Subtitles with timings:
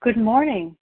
[0.00, 0.76] Good morning,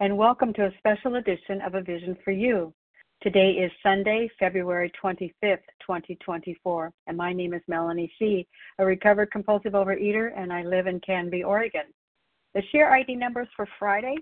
[0.00, 2.72] and welcome to a special edition of A Vision for You.
[3.20, 8.48] Today is Sunday, February 25th, 2024, and my name is Melanie C.,
[8.78, 11.82] a recovered compulsive overeater, and I live in Canby, Oregon.
[12.54, 14.16] The share ID numbers for Friday,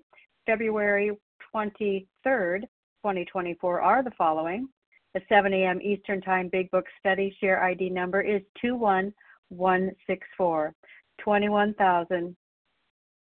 [0.46, 1.16] February
[1.54, 4.68] 23rd, 2024 are the following.
[5.14, 5.80] The 7 a.m.
[5.80, 10.74] Eastern Time Big Book Study share ID number is 21164,
[11.20, 12.36] 21,000.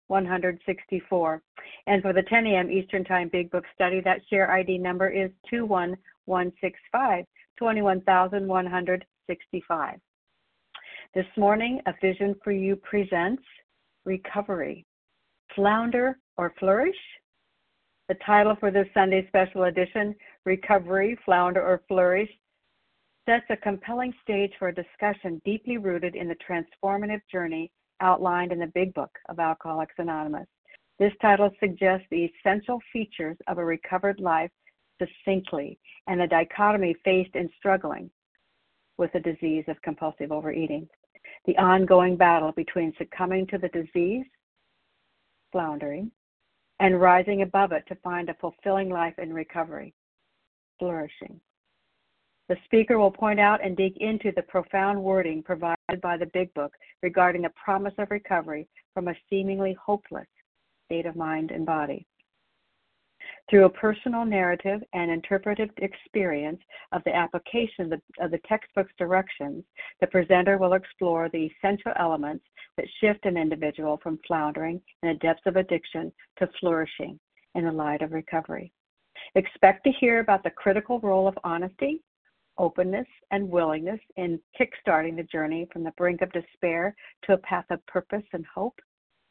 [0.10, 1.42] 164.
[1.88, 2.70] And for the 10 a.m.
[2.70, 7.24] Eastern Time Big Book Study, that share ID number is 21165,
[7.58, 10.00] 21,165.
[11.16, 13.44] This morning, A Vision for You presents
[14.06, 14.86] Recovery,
[15.56, 16.98] Flounder or Flourish?
[18.10, 20.14] The title for this Sunday special edition,
[20.46, 22.30] Recovery, Flounder or Flourish,
[23.28, 28.60] sets a compelling stage for a discussion deeply rooted in the transformative journey outlined in
[28.60, 30.48] the Big Book of Alcoholics Anonymous.
[30.98, 34.52] This title suggests the essential features of a recovered life
[35.00, 38.10] succinctly and the dichotomy faced in struggling
[38.98, 40.88] with the disease of compulsive overeating.
[41.46, 44.26] The ongoing battle between succumbing to the disease,
[45.52, 46.12] floundering,
[46.80, 49.94] and rising above it to find a fulfilling life in recovery,
[50.80, 51.40] flourishing.
[52.50, 56.52] The speaker will point out and dig into the profound wording provided by the Big
[56.56, 60.28] Book regarding the promise of recovery from a seemingly hopeless
[60.86, 62.08] state of mind and body.
[63.50, 66.60] Through a personal narrative and interpretive experience
[66.92, 69.64] of the application of the textbook's directions,
[70.02, 72.46] the presenter will explore the essential elements
[72.78, 77.20] that shift an individual from floundering in the depths of addiction to flourishing
[77.54, 78.72] in the light of recovery.
[79.36, 82.02] Expect to hear about the critical role of honesty,
[82.60, 87.66] openness and willingness in kickstarting the journey from the brink of despair to a path
[87.72, 88.80] of purpose and hope.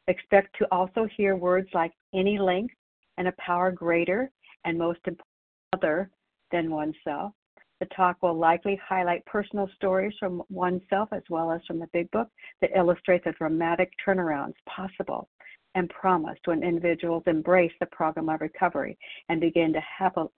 [0.07, 2.73] Expect to also hear words like any length
[3.17, 4.31] and a power greater
[4.65, 5.25] and most important
[5.73, 6.09] other
[6.51, 7.31] than oneself.
[7.79, 12.11] The talk will likely highlight personal stories from oneself as well as from the Big
[12.11, 12.27] Book
[12.59, 15.29] that illustrate the dramatic turnarounds possible
[15.75, 18.97] and promised when individuals embrace the program of recovery
[19.29, 19.81] and begin to,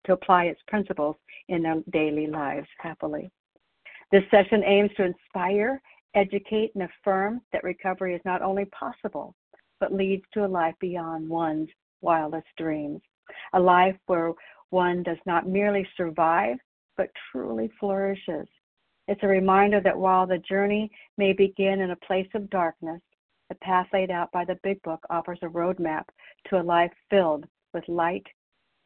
[0.05, 1.17] to apply its principles
[1.49, 3.31] in their daily lives happily.
[4.11, 5.81] This session aims to inspire,
[6.15, 9.35] educate, and affirm that recovery is not only possible,
[9.79, 11.69] but leads to a life beyond one's
[12.01, 13.01] wildest dreams.
[13.53, 14.33] A life where
[14.71, 16.57] one does not merely survive,
[16.97, 18.49] but truly flourishes.
[19.07, 23.01] It's a reminder that while the journey may begin in a place of darkness,
[23.50, 26.05] the path laid out by the Big Book offers a roadmap
[26.49, 27.44] to a life filled
[27.75, 28.25] with light,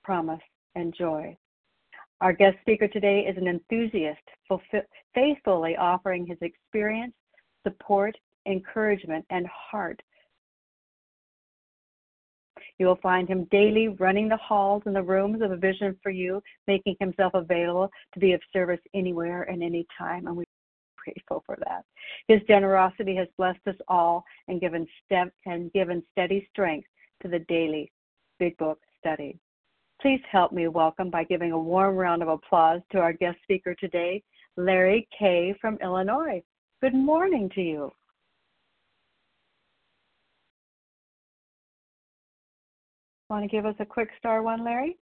[0.02, 0.41] promise,
[0.75, 1.36] and joy.
[2.20, 4.22] Our guest speaker today is an enthusiast,
[5.14, 7.12] faithfully offering his experience,
[7.62, 8.16] support,
[8.47, 10.00] encouragement, and heart.
[12.78, 16.10] You will find him daily running the halls and the rooms of a vision for
[16.10, 20.26] you, making himself available to be of service anywhere and anytime.
[20.26, 20.44] And we
[21.04, 21.84] grateful for that.
[22.28, 26.88] His generosity has blessed us all and given step and given steady strength
[27.22, 27.92] to the daily
[28.38, 29.38] Big Book study.
[30.00, 33.75] Please help me welcome by giving a warm round of applause to our guest speaker
[33.75, 34.22] today,
[34.56, 36.43] Larry K from Illinois.
[36.82, 37.93] Good morning to you.
[43.31, 44.98] Want to give us a quick star one, Larry?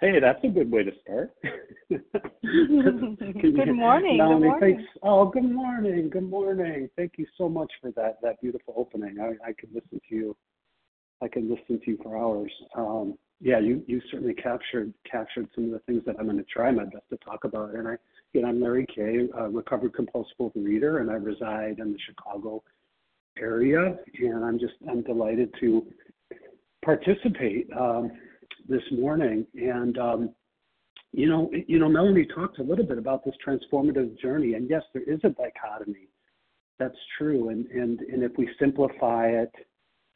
[0.00, 1.34] Hey, that's a good way to start.
[1.90, 2.00] good
[3.74, 4.16] morning.
[4.16, 4.54] Melanie, good morning.
[4.60, 4.82] thanks.
[5.02, 6.08] Oh, good morning.
[6.08, 6.88] Good morning.
[6.96, 9.18] Thank you so much for that that beautiful opening.
[9.20, 10.36] I, I could listen to you.
[11.22, 12.50] I can listen to you for hours.
[12.74, 16.44] Um, yeah, you you certainly captured captured some of the things that I'm going to
[16.44, 17.74] try my best to talk about.
[17.74, 17.96] And I,
[18.32, 22.62] you know, I'm Larry K, a recovered compulsive overeater, and I reside in the Chicago
[23.38, 23.98] area.
[24.18, 25.86] And I'm just I'm delighted to
[26.82, 27.68] participate.
[27.78, 28.12] Um,
[28.68, 29.46] this morning.
[29.54, 30.34] And um,
[31.12, 34.82] you know, you know, Melanie talked a little bit about this transformative journey, and yes,
[34.92, 36.08] there is a dichotomy.
[36.78, 37.48] That's true.
[37.48, 39.52] And and and if we simplify it,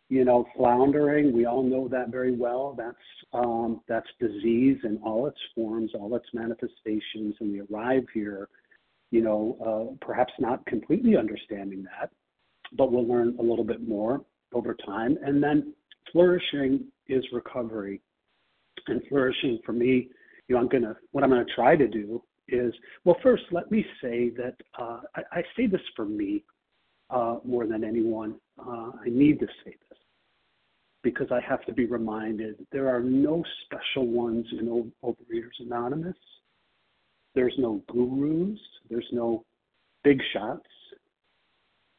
[0.08, 2.75] you know, floundering, we all know that very well.
[2.79, 2.96] That's
[3.32, 8.49] um, that's disease in all its forms, all its manifestations, and we arrive here,
[9.11, 9.56] you know,
[10.00, 12.11] uh, perhaps not completely understanding that,
[12.76, 14.20] but we'll learn a little bit more
[14.52, 15.19] over time.
[15.25, 15.75] And then
[16.12, 18.00] flourishing is recovery
[18.88, 20.08] and flourishing for me,
[20.48, 23.84] you know, I'm gonna what I'm gonna try to do is well, first let me
[24.02, 26.44] say that uh, I, I say this for me
[27.10, 28.36] uh, more than anyone.
[28.58, 29.98] Uh, I need to say this
[31.02, 36.16] because I have to be reminded there are no special ones in Overeaters Anonymous.
[37.34, 38.58] There's no gurus.
[38.88, 39.44] There's no
[40.02, 40.66] big shots.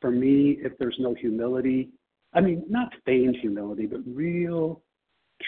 [0.01, 1.89] for me, if there's no humility,
[2.33, 4.81] I mean, not feigned humility, but real,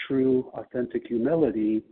[0.06, 1.82] true, authentic humility,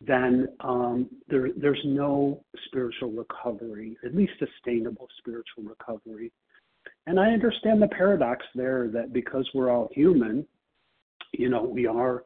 [0.00, 6.32] then um, there, there's no spiritual recovery, at least sustainable spiritual recovery.
[7.06, 10.46] And I understand the paradox there that because we're all human,
[11.32, 12.24] you know, we are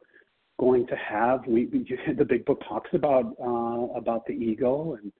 [0.59, 1.65] going to have we,
[2.17, 5.11] the big book talks about uh, about the ego and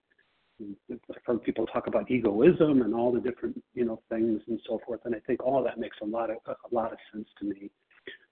[0.91, 4.79] I've heard people talk about egoism and all the different you know things and so
[4.85, 7.45] forth, and I think all that makes a lot of a lot of sense to
[7.45, 7.71] me.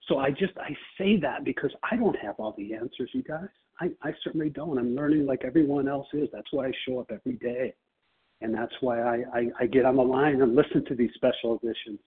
[0.07, 3.50] So I just I say that because I don't have all the answers, you guys.
[3.80, 4.77] I, I certainly don't.
[4.77, 6.30] I'm learning like everyone else is.
[6.33, 7.74] That's why I show up every day,
[8.42, 11.59] and that's why I I, I get on the line and listen to these special
[11.62, 12.00] editions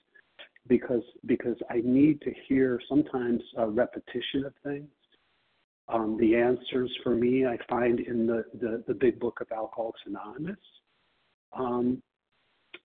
[0.67, 4.88] because because I need to hear sometimes a repetition of things
[5.93, 10.00] um, the answers for me I find in the, the, the big book of Alcoholics
[10.06, 10.58] Anonymous.
[11.52, 12.02] Um,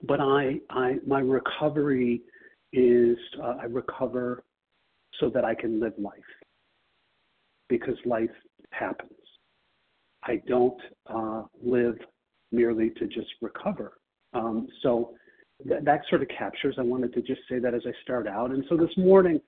[0.03, 2.21] but I, I, my recovery
[2.73, 4.43] is uh, I recover
[5.19, 6.13] so that I can live life
[7.69, 8.29] because life
[8.71, 9.11] happens.
[10.23, 11.97] I don't uh, live
[12.51, 13.93] merely to just recover.
[14.33, 15.13] Um, so
[15.67, 16.75] th- that sort of captures.
[16.77, 18.51] I wanted to just say that as I start out.
[18.51, 19.39] And so this morning,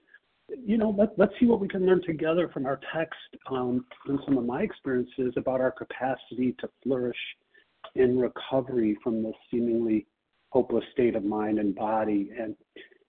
[0.65, 3.19] you know, let, let's see what we can learn together from our text
[3.51, 7.17] um, and some of my experiences about our capacity to flourish
[7.95, 10.05] in recovery from this seemingly
[10.49, 12.29] hopeless state of mind and body.
[12.39, 12.55] And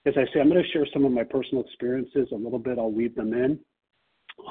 [0.05, 2.79] as I say, I'm going to share some of my personal experiences a little bit.
[2.79, 3.59] I'll weave them in.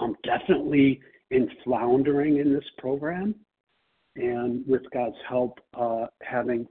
[0.01, 1.01] I'm definitely
[1.31, 3.35] in floundering in this program,
[4.17, 6.67] and with God's help, uh, having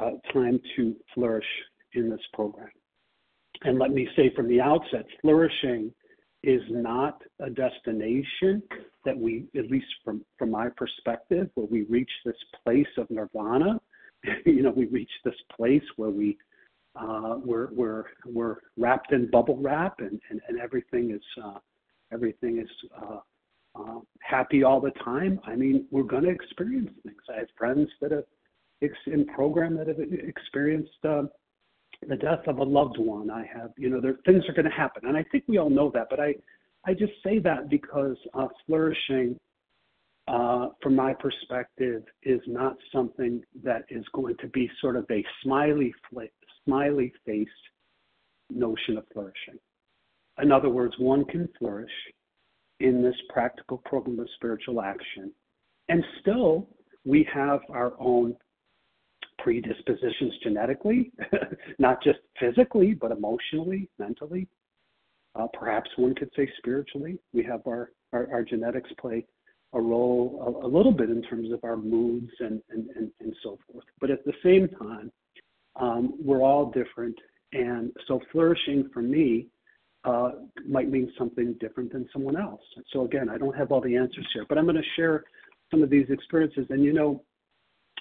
[0.00, 1.46] uh, time to flourish
[1.94, 2.70] in this program.
[3.64, 5.92] And let me say from the outset, flourishing
[6.42, 8.62] is not a destination
[9.04, 13.80] that we, at least from, from my perspective, where we reach this place of nirvana.
[14.46, 16.36] you know, we reach this place where we
[17.44, 21.58] we're we're we're wrapped in bubble wrap and, and, everything is uh,
[22.12, 23.18] everything is uh,
[23.74, 25.40] uh, happy all the time.
[25.44, 27.22] I mean, we're going to experience things.
[27.34, 28.24] I have friends that have
[29.06, 31.22] in program that have experienced uh,
[32.08, 33.30] the death of a loved one.
[33.30, 35.70] I have, you know, there things are going to happen, and I think we all
[35.70, 36.08] know that.
[36.10, 36.34] But I,
[36.84, 39.38] I just say that because uh, flourishing,
[40.28, 45.24] uh, from my perspective, is not something that is going to be sort of a
[45.42, 45.94] smiley,
[46.64, 47.48] smiley face
[48.50, 49.58] notion of flourishing.
[50.42, 51.90] In other words, one can flourish
[52.80, 55.32] in this practical program of spiritual action,
[55.88, 56.68] and still
[57.04, 58.34] we have our own
[59.38, 61.12] predispositions genetically,
[61.78, 64.48] not just physically, but emotionally, mentally.
[65.34, 67.18] Uh, perhaps one could say spiritually.
[67.32, 69.26] We have our, our, our genetics play
[69.72, 73.34] a role a, a, little bit in terms of our moods and, and, and, and
[73.42, 73.86] so forth.
[74.00, 75.10] But at the same time,
[75.76, 77.16] um, we're all different.
[77.52, 79.48] And so flourishing for me
[80.04, 80.30] uh,
[80.68, 82.62] might mean something different than someone else.
[82.92, 85.24] So again, I don't have all the answers here, but I'm going to share
[85.70, 86.66] some of these experiences.
[86.70, 87.22] And you know,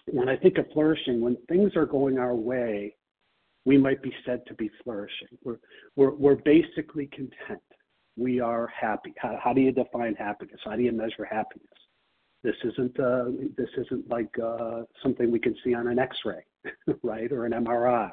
[0.08, 2.96] when I think of flourishing, when things are going our way,
[3.66, 5.28] we might be said to be flourishing.
[5.44, 5.60] We're,
[5.96, 7.62] we're, we're basically content.
[8.18, 9.14] We are happy.
[9.18, 10.60] How, how do you define happiness?
[10.66, 11.68] How do you measure happiness?
[12.44, 16.44] This isn't uh, this isn't like uh, something we can see on an X-ray,
[17.04, 18.12] right, or an MRI.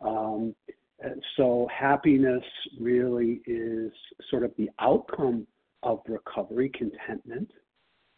[0.00, 0.54] Um,
[1.36, 2.44] so happiness
[2.78, 3.92] really is
[4.30, 5.46] sort of the outcome
[5.82, 7.50] of recovery, contentment.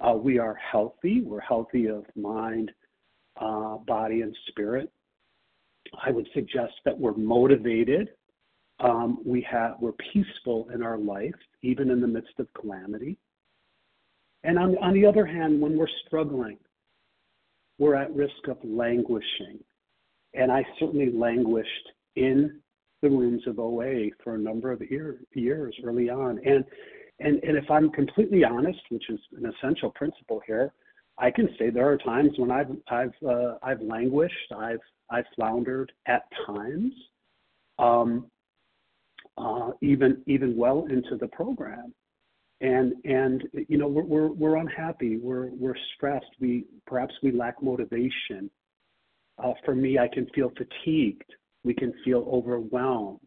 [0.00, 1.22] Uh, we are healthy.
[1.22, 2.70] We're healthy of mind,
[3.40, 4.90] body and spirit.
[6.04, 8.10] I would suggest that we're motivated.
[8.80, 13.18] Um, we have we're peaceful in our life, even in the midst of calamity.
[14.44, 16.58] And on, on the other hand, when we're struggling,
[17.78, 19.58] we're at risk of languishing.
[20.34, 22.60] And I certainly languished in
[23.02, 26.40] the rooms of OA for a number of year, years early on.
[26.44, 26.64] And,
[27.20, 30.72] and, and if I'm completely honest, which is an essential principle here,
[31.18, 34.80] I can say there are times when I've I've uh, I've languished, I've
[35.10, 36.92] I've floundered at times,
[37.78, 38.26] um,
[39.36, 41.92] uh, even even well into the program,
[42.62, 47.62] and and you know we're we're, we're unhappy, we're we're stressed, we perhaps we lack
[47.62, 48.50] motivation.
[49.42, 51.30] Uh, for me, I can feel fatigued.
[51.64, 53.20] We can feel overwhelmed.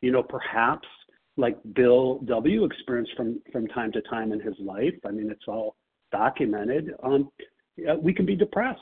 [0.00, 0.88] You know, perhaps
[1.36, 2.64] like Bill W.
[2.64, 4.94] experienced from from time to time in his life.
[5.06, 5.76] I mean, it's all
[6.12, 7.30] documented, um,
[8.00, 8.80] we can be depressed.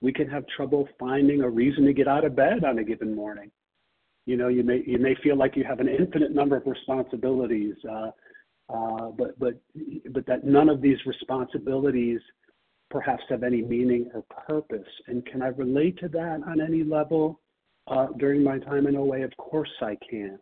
[0.00, 3.14] We can have trouble finding a reason to get out of bed on a given
[3.14, 3.50] morning.
[4.24, 7.74] You know, you may you may feel like you have an infinite number of responsibilities,
[7.90, 8.10] uh,
[9.16, 9.60] but but
[10.12, 12.20] but that none of these responsibilities
[12.90, 14.88] perhaps have any meaning or purpose.
[15.06, 17.40] And can I relate to that on any level?
[17.90, 19.24] uh, during my time in OA?
[19.24, 20.38] Of course I can.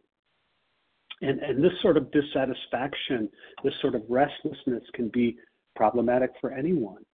[1.20, 3.28] And, and this sort of dissatisfaction,
[3.64, 5.36] this sort of restlessness can be
[5.74, 7.04] problematic for anyone.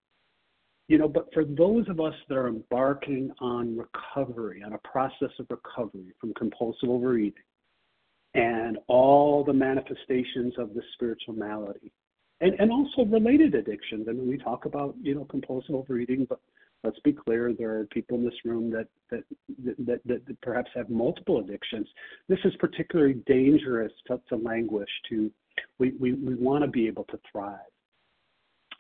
[0.88, 5.30] You know, but for those of us that are embarking on recovery, on a process
[5.38, 7.32] of recovery from compulsive overeating
[8.34, 11.92] and all the manifestations of the spiritual malady,
[12.40, 14.06] and, and also related addictions.
[14.08, 16.40] I mean, we talk about, you know, compulsive overeating, but
[16.82, 19.22] let's be clear, there are people in this room that, that,
[19.64, 21.86] that, that, that perhaps have multiple addictions.
[22.28, 25.30] This is particularly dangerous to, to languish to,
[25.78, 27.58] we, we, we want to be able to thrive.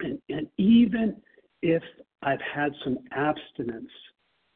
[0.00, 1.16] And, and even
[1.62, 1.82] if
[2.22, 3.90] I've had some abstinence,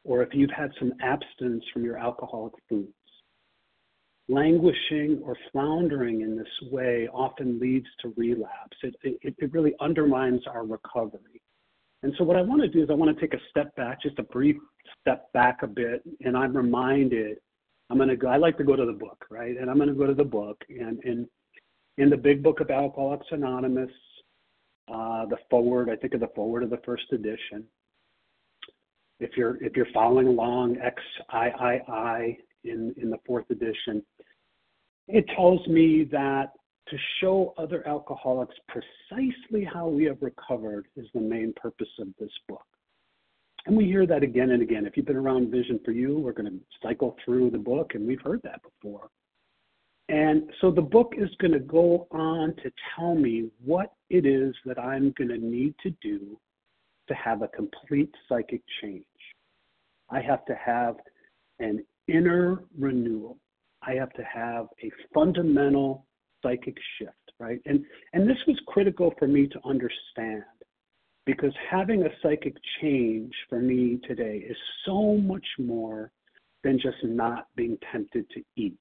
[0.03, 2.93] or if you've had some abstinence from your alcoholic foods,
[4.29, 8.77] languishing or floundering in this way often leads to relapse.
[8.83, 11.41] It, it, it really undermines our recovery.
[12.03, 14.01] And so, what I want to do is, I want to take a step back,
[14.01, 14.55] just a brief
[15.01, 17.37] step back a bit, and I'm reminded.
[17.89, 18.27] I'm going to go.
[18.27, 19.57] I like to go to the book, right?
[19.57, 21.27] And I'm going to go to the book, and in
[21.97, 23.91] in the Big Book of Alcoholics Anonymous,
[24.87, 25.89] uh, the foreword.
[25.89, 27.65] I think of the foreword of the first edition.
[29.19, 34.03] If you're if you're following along, XIII in in the fourth edition,
[35.07, 36.51] it tells me that
[36.87, 42.31] to show other alcoholics precisely how we have recovered is the main purpose of this
[42.47, 42.65] book.
[43.65, 44.85] And we hear that again and again.
[44.85, 48.07] If you've been around Vision for You, we're going to cycle through the book, and
[48.07, 49.09] we've heard that before.
[50.07, 54.55] And so the book is going to go on to tell me what it is
[54.65, 56.39] that I'm going to need to do
[57.07, 59.03] to have a complete psychic change.
[60.09, 60.95] I have to have
[61.59, 63.37] an inner renewal.
[63.81, 66.05] I have to have a fundamental
[66.43, 67.59] psychic shift, right?
[67.65, 70.43] And and this was critical for me to understand
[71.25, 76.11] because having a psychic change for me today is so much more
[76.63, 78.79] than just not being tempted to eat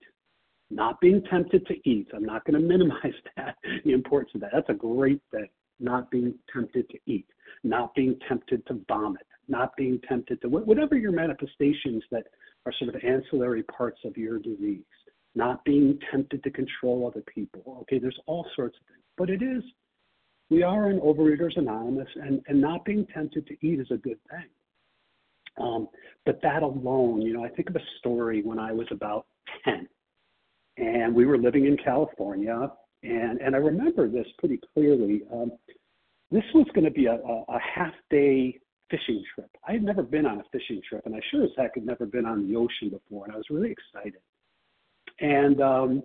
[0.70, 2.08] not being tempted to eat.
[2.14, 4.50] I'm not going to minimize that, the importance of that.
[4.52, 5.48] That's a great thing.
[5.80, 7.26] Not being tempted to eat,
[7.62, 12.26] not being tempted to vomit, not being tempted to whatever your manifestations that
[12.66, 14.84] are sort of ancillary parts of your disease,
[15.34, 17.78] not being tempted to control other people.
[17.82, 19.04] Okay, there's all sorts of things.
[19.16, 19.62] But it is,
[20.50, 24.18] we are in Overeaters Anonymous, and, and not being tempted to eat is a good
[24.30, 24.48] thing.
[25.60, 25.88] Um,
[26.24, 29.26] but that alone, you know, I think of a story when I was about
[29.64, 29.88] 10
[30.78, 32.70] and we were living in California,
[33.02, 35.22] and and I remember this pretty clearly.
[35.32, 35.52] Um,
[36.30, 38.58] this was going to be a, a, a half day
[38.90, 39.50] fishing trip.
[39.66, 42.06] I had never been on a fishing trip, and I sure as heck had never
[42.06, 44.20] been on the ocean before, and I was really excited.
[45.20, 46.02] And um,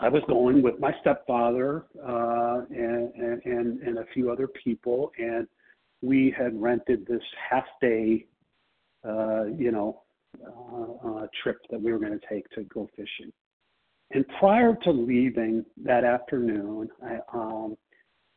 [0.00, 3.12] I was going with my stepfather uh, and,
[3.44, 5.46] and, and a few other people, and
[6.02, 8.26] we had rented this half day,
[9.06, 10.02] uh, you know,
[10.46, 13.32] uh, uh, trip that we were going to take to go fishing.
[14.12, 17.76] And prior to leaving that afternoon, I, um,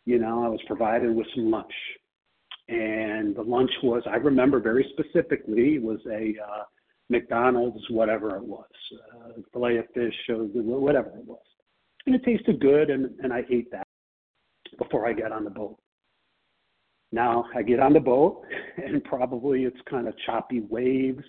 [0.06, 1.72] you know, I was provided with some lunch.
[2.70, 6.64] And the lunch was, I remember very specifically, was a uh,
[7.10, 11.42] McDonald's, whatever it was, uh, filet of fish, whatever it was.
[12.06, 13.88] And it tasted good, and, and I ate that
[14.78, 15.78] before I got on the boat.
[17.12, 18.44] Now I get on the boat,
[18.78, 21.24] and probably it's kind of choppy waves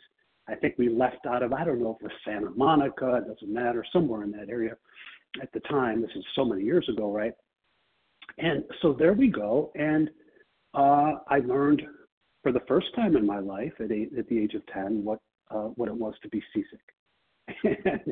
[0.49, 3.26] I think we left out of, I don't know if it was Santa Monica, it
[3.26, 4.76] doesn't matter, somewhere in that area
[5.41, 6.03] at the time.
[6.03, 7.33] This is so many years ago, right?
[8.38, 9.71] And so there we go.
[9.75, 10.11] And
[10.75, 11.83] uh, I learned
[12.43, 15.19] for the first time in my life at, eight, at the age of 10 what,
[15.50, 16.81] uh, what it was to be seasick.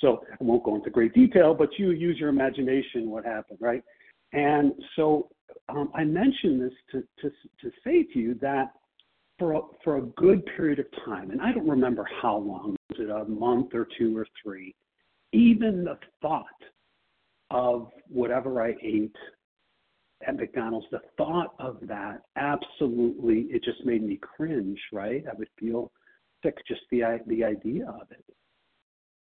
[0.00, 3.82] so I won't go into great detail, but you use your imagination what happened, right?
[4.32, 5.28] And so
[5.68, 8.72] um, I mention this to, to, to say to you that
[9.38, 13.00] for a, for a good period of time, and I don't remember how long, was
[13.00, 14.74] it a month or two or three,
[15.32, 16.46] even the thought
[17.50, 19.16] of whatever I ate
[20.26, 25.24] at McDonald's, the thought of that absolutely, it just made me cringe, right?
[25.30, 25.92] I would feel
[26.42, 28.24] sick just the, the idea of it.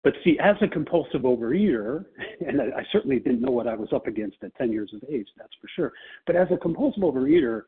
[0.04, 2.06] But see, as a compulsive overeater,
[2.48, 5.04] and I, I certainly didn't know what I was up against at 10 years of
[5.10, 5.94] age, that's for sure.
[6.26, 7.64] But as a compulsive overeater,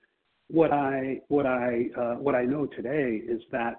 [0.50, 3.76] what I what I uh, what I know today is that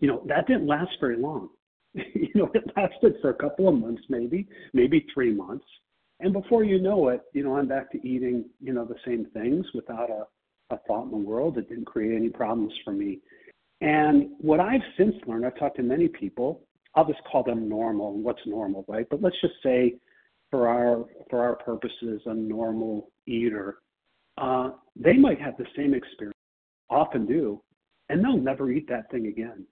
[0.00, 1.50] you know that didn't last very long.
[1.94, 5.66] you know, it lasted for a couple of months, maybe maybe three months,
[6.20, 9.26] and before you know it, you know, I'm back to eating you know the same
[9.32, 11.58] things without a, a thought in the world.
[11.58, 13.20] It didn't create any problems for me.
[13.80, 16.62] And what I've since learned, I've talked to many people.
[16.94, 18.18] I'll just call them normal.
[18.18, 19.06] What's normal, right?
[19.10, 19.96] But let's just say,
[20.50, 23.78] for our for our purposes, a normal eater
[24.38, 26.36] uh, they might have the same experience,
[26.90, 27.62] often do,
[28.08, 29.66] and they'll never eat that thing again.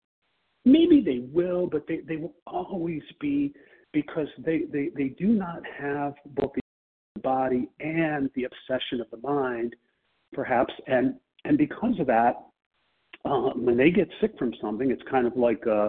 [0.65, 3.53] Maybe they will, but they, they will always be
[3.95, 9.27] because they, they, they do not have both the body and the obsession of the
[9.27, 9.75] mind,
[10.35, 10.75] perhaps.
[10.87, 12.35] And, and because of that,
[13.25, 15.89] uh, when they get sick from something, it's kind of like, uh,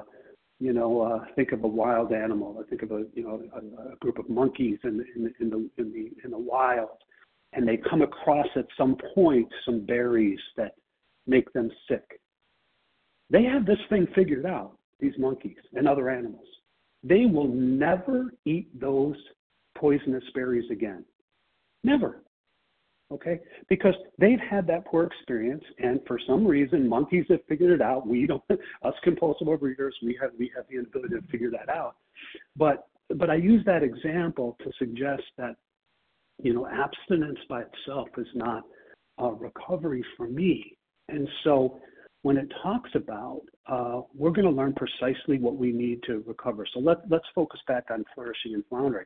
[0.59, 2.63] you know, uh, think of a wild animal.
[2.65, 5.69] I think of a, you know, a, a group of monkeys in, in, in, the,
[5.77, 6.89] in, the, in the wild,
[7.51, 10.75] and they come across at some point some berries that
[11.27, 12.21] make them sick.
[13.29, 16.47] They have this thing figured out, these monkeys and other animals.
[17.07, 19.15] They will never eat those
[19.77, 21.05] poisonous berries again.
[21.83, 22.23] Never.
[23.11, 23.39] Okay?
[23.69, 28.07] Because they've had that poor experience, and for some reason, monkeys have figured it out.
[28.07, 31.95] We don't, us compulsive overeaters, we have we have the ability to figure that out.
[32.55, 35.55] But but I use that example to suggest that
[36.41, 38.63] you know abstinence by itself is not
[39.19, 40.75] a recovery for me.
[41.07, 41.79] And so
[42.25, 46.65] when it talks about, uh, we're going to learn precisely what we need to recover.
[46.73, 49.05] So let, let's focus back on flourishing and floundering.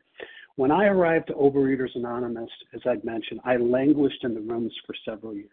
[0.55, 4.95] When I arrived to Overeaters Anonymous, as I'd mentioned, I languished in the rooms for
[5.03, 5.49] several years.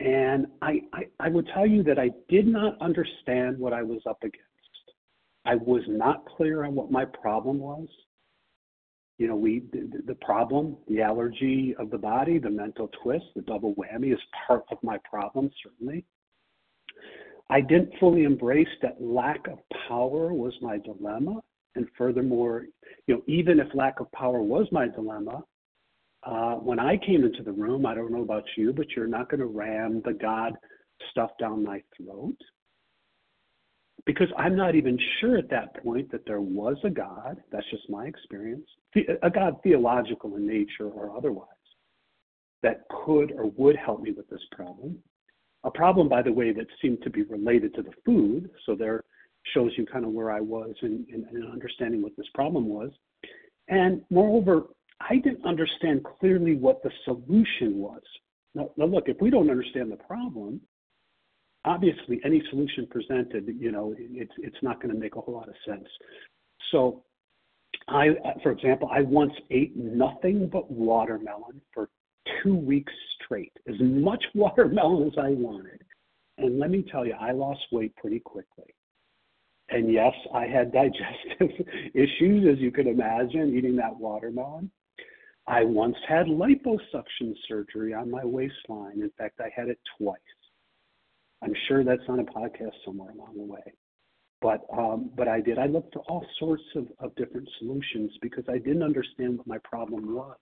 [0.00, 4.00] And I, I, I would tell you that I did not understand what I was
[4.04, 4.42] up against.
[5.44, 7.86] I was not clear on what my problem was.
[9.18, 13.42] You know, we the, the problem, the allergy of the body, the mental twist, the
[13.42, 14.18] double whammy is
[14.48, 16.04] part of my problem, certainly.
[17.50, 21.42] I didn't fully embrace that lack of power was my dilemma.
[21.74, 22.66] And furthermore,
[23.06, 25.44] you know, even if lack of power was my dilemma,
[26.24, 29.30] uh, when I came into the room, I don't know about you, but you're not
[29.30, 30.54] going to ram the God
[31.10, 32.36] stuff down my throat.
[34.06, 37.38] Because I'm not even sure at that point that there was a God.
[37.52, 38.66] That's just my experience.
[39.22, 41.48] A God theological in nature or otherwise
[42.62, 44.98] that could or would help me with this problem.
[45.66, 48.48] A problem, by the way, that seemed to be related to the food.
[48.64, 49.02] So there
[49.52, 52.90] shows you kind of where I was in, in, in understanding what this problem was.
[53.68, 54.64] And moreover,
[55.00, 58.00] I didn't understand clearly what the solution was.
[58.54, 60.60] Now, now, look, if we don't understand the problem,
[61.64, 65.48] obviously any solution presented, you know, it's it's not going to make a whole lot
[65.48, 65.86] of sense.
[66.70, 67.04] So,
[67.88, 68.10] I,
[68.42, 71.90] for example, I once ate nothing but watermelon for
[72.42, 72.92] two weeks
[73.26, 75.82] straight, as much watermelon as I wanted.
[76.38, 78.74] And let me tell you, I lost weight pretty quickly.
[79.68, 84.70] And yes, I had digestive issues, as you can imagine, eating that watermelon.
[85.48, 89.00] I once had liposuction surgery on my waistline.
[89.00, 90.18] In fact, I had it twice.
[91.42, 93.72] I'm sure that's on a podcast somewhere along the way.
[94.42, 95.58] But um, but I did.
[95.58, 99.58] I looked for all sorts of, of different solutions because I didn't understand what my
[99.58, 100.36] problem was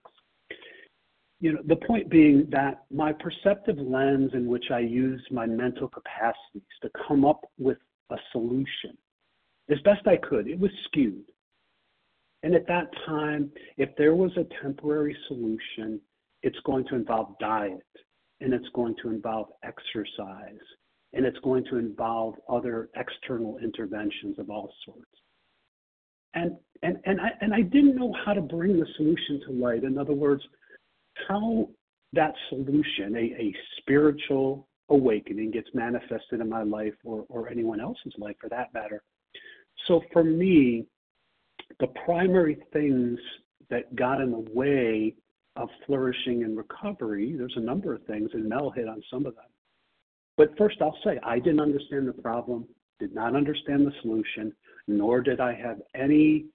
[1.41, 5.89] you know, the point being that my perceptive lens in which I use my mental
[5.89, 7.79] capacities to come up with
[8.11, 8.97] a solution,
[9.71, 11.25] as best I could, it was skewed.
[12.43, 16.01] And at that time, if there was a temporary solution,
[16.43, 17.81] it's going to involve diet,
[18.41, 20.61] and it's going to involve exercise,
[21.15, 25.11] and it's going to involve other external interventions of all sorts.
[26.35, 29.85] And and and I and I didn't know how to bring the solution to light.
[29.85, 30.43] In other words,
[31.29, 31.69] how
[32.13, 38.13] that solution, a, a spiritual awakening, gets manifested in my life or, or anyone else's
[38.19, 39.03] life for that matter.
[39.87, 40.87] So for me,
[41.81, 43.19] the primary things
[43.71, 45.15] that got in the way
[45.57, 49.35] of flourishing and recovery, there's a number of things, and Mel hit on some of
[49.35, 49.45] them.
[50.37, 52.67] But first, I'll say I didn't understand the problem,
[52.99, 54.53] did not understand the solution,
[54.89, 56.47] nor did I have any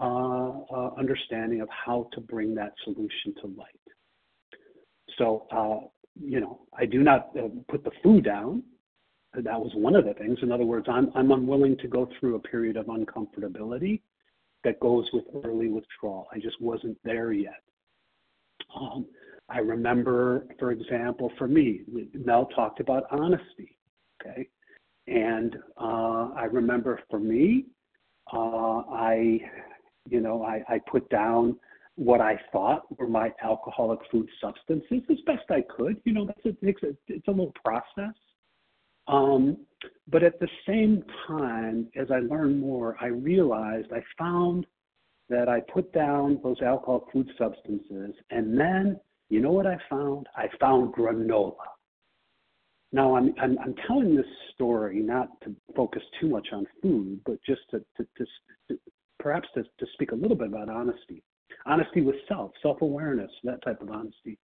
[0.00, 3.68] uh, uh, understanding of how to bring that solution to light.
[5.18, 5.86] So, uh,
[6.20, 8.62] you know, I do not uh, put the food down.
[9.34, 10.38] That was one of the things.
[10.42, 14.00] In other words, I'm, I'm unwilling to go through a period of uncomfortability
[14.62, 16.28] that goes with early withdrawal.
[16.32, 17.62] I just wasn't there yet.
[18.78, 19.06] Um,
[19.48, 21.82] I remember, for example, for me,
[22.14, 23.76] Mel talked about honesty.
[24.20, 24.48] Okay.
[25.06, 27.66] And uh, I remember for me,
[28.32, 29.40] uh, I,
[30.08, 31.56] you know, I, I put down
[31.96, 36.00] what I thought were my alcoholic food substances as best I could.
[36.04, 38.14] You know, that's a, it's a, it's a little process.
[39.06, 39.58] Um,
[40.08, 44.66] but at the same time, as I learned more, I realized I found
[45.28, 48.98] that I put down those alcoholic food substances, and then
[49.30, 50.26] you know what I found?
[50.36, 51.54] I found granola.
[52.92, 57.38] Now I'm I'm, I'm telling this story not to focus too much on food, but
[57.46, 58.26] just to, to, to,
[58.68, 58.78] to
[59.18, 61.22] perhaps to, to speak a little bit about honesty
[61.66, 64.38] honesty with self, self awareness, that type of honesty.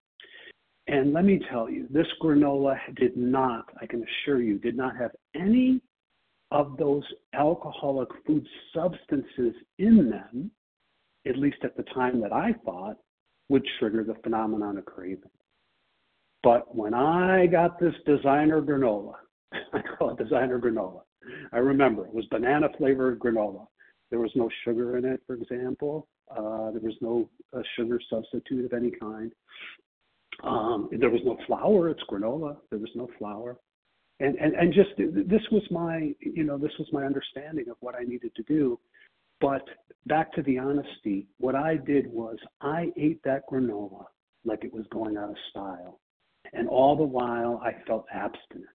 [0.87, 4.97] And let me tell you, this granola did not, I can assure you, did not
[4.97, 5.81] have any
[6.49, 10.51] of those alcoholic food substances in them,
[11.25, 12.97] at least at the time that I thought,
[13.49, 15.29] would trigger the phenomenon of craving.
[16.43, 19.13] But when I got this designer granola,
[19.73, 21.01] I call it designer granola.
[21.53, 23.67] I remember it was banana flavored granola.
[24.09, 26.07] There was no sugar in it, for example.
[26.31, 29.31] Uh, there was no uh, sugar substitute of any kind.
[30.43, 31.89] Um, there was no flour.
[31.89, 32.57] It's granola.
[32.69, 33.57] There was no flour,
[34.19, 37.95] and and and just this was my you know this was my understanding of what
[37.95, 38.79] I needed to do.
[39.39, 39.67] But
[40.05, 44.05] back to the honesty, what I did was I ate that granola
[44.45, 45.99] like it was going out of style,
[46.53, 48.67] and all the while I felt abstinent.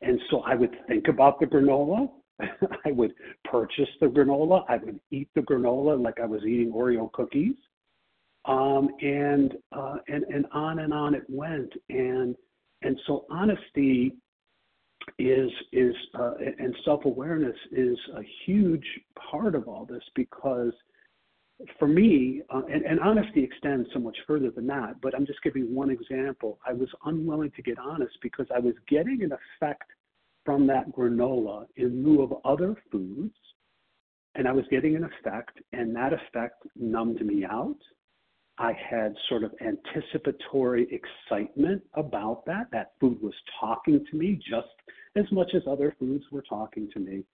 [0.00, 2.08] And so I would think about the granola.
[2.40, 4.64] I would purchase the granola.
[4.68, 7.56] I would eat the granola like I was eating Oreo cookies.
[8.44, 11.72] Um, and, uh, and, and on and on it went.
[11.90, 12.34] And,
[12.82, 14.14] and so honesty
[15.18, 18.86] is, is, uh, and self-awareness is a huge
[19.30, 20.72] part of all this because
[21.78, 25.42] for me, uh, and, and, honesty extends so much further than that, but I'm just
[25.42, 26.58] giving one example.
[26.66, 29.90] I was unwilling to get honest because I was getting an effect
[30.48, 33.34] from that granola in lieu of other foods,
[34.34, 37.76] and I was getting an effect, and that effect numbed me out.
[38.56, 42.68] I had sort of anticipatory excitement about that.
[42.72, 44.68] That food was talking to me just
[45.16, 47.24] as much as other foods were talking to me.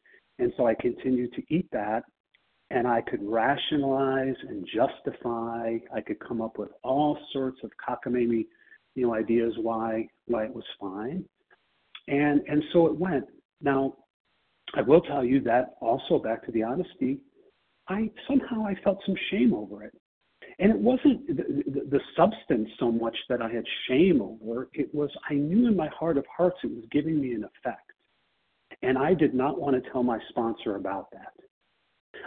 [0.40, 2.02] And so I continued to eat that
[2.72, 5.76] and I could rationalize and justify.
[5.94, 8.46] I could come up with all sorts of cockamamie,
[8.96, 11.24] you know, ideas why why it was fine,
[12.08, 13.24] and and so it went.
[13.60, 13.94] Now,
[14.74, 17.18] I will tell you that also back to the honesty,
[17.88, 19.94] I somehow I felt some shame over it,
[20.58, 24.68] and it wasn't the, the, the substance so much that I had shame over.
[24.72, 27.90] It was I knew in my heart of hearts it was giving me an effect,
[28.82, 31.32] and I did not want to tell my sponsor about that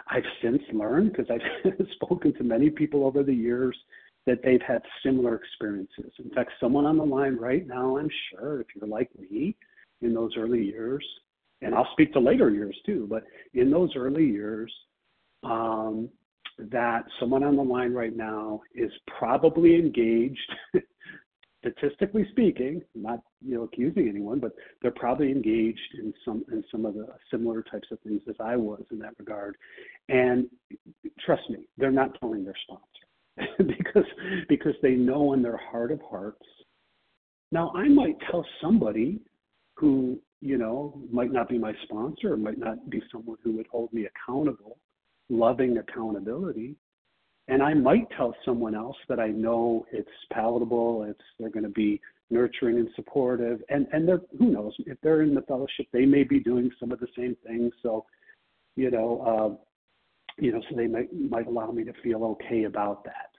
[0.10, 3.78] I've since learned because I've spoken to many people over the years
[4.28, 6.12] that they've had similar experiences.
[6.24, 9.56] In fact, someone on the line right now, I'm sure, if you're like me
[10.02, 11.04] in those early years,
[11.62, 13.24] and I'll speak to later years too, but
[13.56, 14.72] in those early years,
[15.44, 16.10] um,
[16.60, 20.54] that someone on the line right now is probably engaged
[21.60, 26.86] statistically speaking, not you know accusing anyone, but they're probably engaged in some in some
[26.86, 29.56] of the similar types of things as I was in that regard.
[30.10, 30.48] And
[31.26, 32.97] trust me, they're not telling their sponsor
[33.58, 34.06] because
[34.50, 36.46] because they know in their heart of hearts.
[37.52, 39.20] Now I might tell somebody
[39.76, 43.68] who you know might not be my sponsor, or might not be someone who would
[43.68, 44.78] hold me accountable,
[45.30, 46.76] loving accountability
[47.48, 51.70] and I might tell someone else that I know it's palatable, it's they're going to
[51.70, 56.06] be nurturing and supportive, and and they're who knows if they're in the fellowship, they
[56.06, 57.72] may be doing some of the same things.
[57.82, 58.06] So,
[58.76, 59.22] you know,
[59.62, 59.67] uh,
[60.40, 63.32] you know, so they might might allow me to feel okay about that,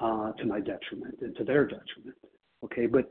[0.00, 2.16] uh, to my detriment and to their detriment.
[2.64, 3.08] Okay, but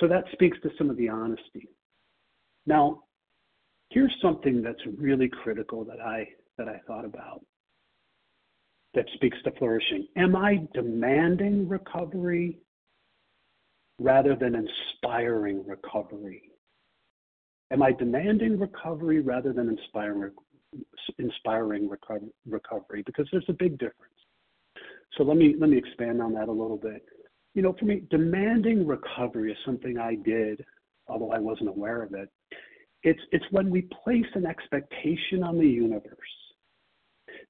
[0.00, 1.68] so that speaks to some of the honesty.
[2.66, 3.04] Now,
[3.90, 6.26] here's something that's really critical that I
[6.58, 7.44] that I thought about
[8.94, 10.06] that speaks to flourishing.
[10.16, 12.58] Am I demanding recovery
[13.98, 16.42] rather than inspiring recovery?
[17.72, 20.20] Am I demanding recovery rather than inspiring
[21.18, 21.88] inspiring
[22.46, 23.02] recovery?
[23.04, 24.14] Because there's a big difference.
[25.16, 27.04] So let me let me expand on that a little bit.
[27.54, 30.64] You know, for me, demanding recovery is something I did,
[31.06, 32.28] although I wasn't aware of it.
[33.02, 36.18] It's it's when we place an expectation on the universe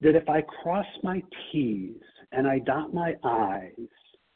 [0.00, 1.96] that if I cross my T's
[2.32, 3.70] and I dot my I's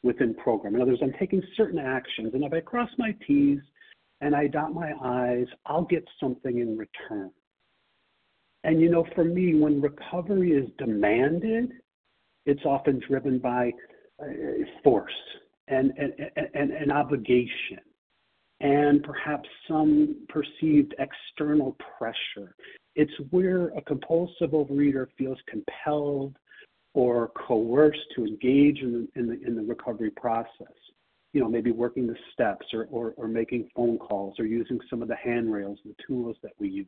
[0.01, 3.59] within program, in other words, I'm taking certain actions, and if I cross my T's
[4.21, 7.31] and I dot my I's, I'll get something in return.
[8.63, 11.71] And you know, for me, when recovery is demanded,
[12.45, 13.71] it's often driven by
[14.21, 14.25] uh,
[14.83, 15.11] force
[15.67, 17.79] and, and, and, obligation
[18.59, 22.55] and perhaps some perceived external pressure.
[22.95, 26.35] It's where a compulsive overeater feels compelled
[26.93, 30.73] or coerced to engage in, in, the, in the recovery process.
[31.31, 35.01] You know, maybe working the steps or, or, or making phone calls or using some
[35.01, 36.87] of the handrails, the tools that we use.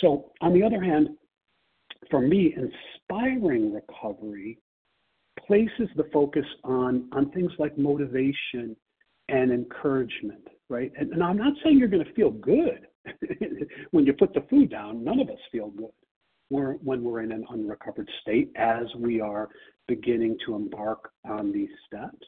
[0.00, 1.08] So, on the other hand,
[2.10, 4.58] for me, inspiring recovery
[5.46, 8.76] places the focus on, on things like motivation
[9.28, 10.92] and encouragement, right?
[10.98, 12.86] And, and I'm not saying you're going to feel good
[13.90, 15.04] when you put the food down.
[15.04, 15.90] None of us feel good
[16.50, 19.48] we're, when we're in an unrecovered state as we are
[19.86, 22.26] beginning to embark on these steps.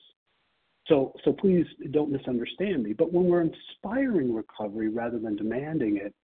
[0.86, 2.92] So, so please don't misunderstand me.
[2.92, 6.14] But when we're inspiring recovery rather than demanding it,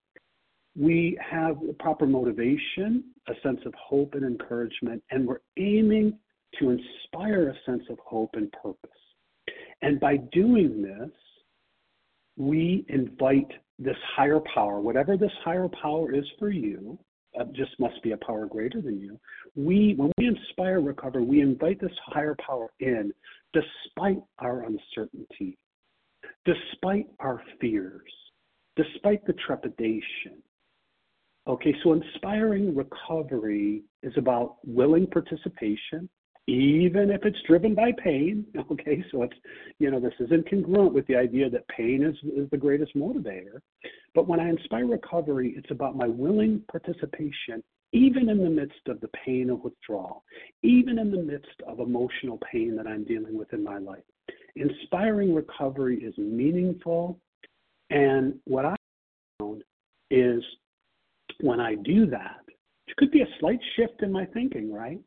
[0.79, 6.19] we have proper motivation, a sense of hope and encouragement, and we're aiming
[6.59, 8.91] to inspire a sense of hope and purpose.
[9.83, 11.11] And by doing this,
[12.37, 16.99] we invite this higher power, whatever this higher power is for you,
[17.39, 19.19] uh, just must be a power greater than you.
[19.55, 23.13] We, when we inspire recovery, we invite this higher power in,
[23.53, 25.59] despite our uncertainty,
[26.45, 28.11] despite our fears,
[28.77, 30.43] despite the trepidation.
[31.49, 36.09] Okay, so inspiring recovery is about willing participation,
[36.49, 38.45] even if it's driven by pain.
[38.71, 39.37] Okay, so it's,
[39.79, 43.61] you know, this isn't congruent with the idea that pain is, is the greatest motivator.
[44.15, 49.01] But when I inspire recovery, it's about my willing participation, even in the midst of
[49.01, 50.25] the pain of withdrawal,
[50.63, 54.03] even in the midst of emotional pain that I'm dealing with in my life.
[54.57, 57.21] Inspiring recovery is meaningful.
[57.91, 58.75] And what I
[59.39, 59.63] found
[60.11, 60.43] is
[61.41, 62.41] when I do that,
[62.87, 65.01] it could be a slight shift in my thinking, right?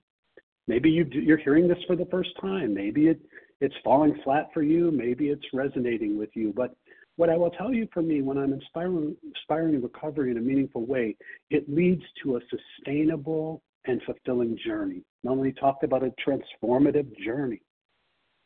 [0.68, 2.74] Maybe you you're hearing this for the first time.
[2.74, 3.20] Maybe it,
[3.62, 4.92] it's falling flat for you.
[4.92, 6.54] Maybe it's resonating with you.
[6.56, 6.76] But
[7.16, 10.86] what I will tell you for me, when I'm inspiring, inspiring recovery in a meaningful
[10.86, 11.18] way,
[11.50, 15.02] it leads to a sustainable and fulfilling journey.
[15.24, 17.62] Melanie talked about a transformative journey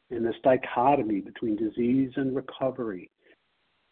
[0.10, 3.10] in this dichotomy between disease and recovery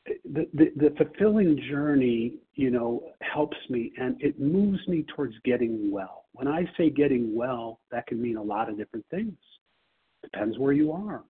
[0.05, 5.91] the, the, the fulfilling journey, you know, helps me and it moves me towards getting
[5.91, 6.25] well.
[6.33, 9.37] When I say getting well, that can mean a lot of different things.
[10.23, 11.23] Depends where you are.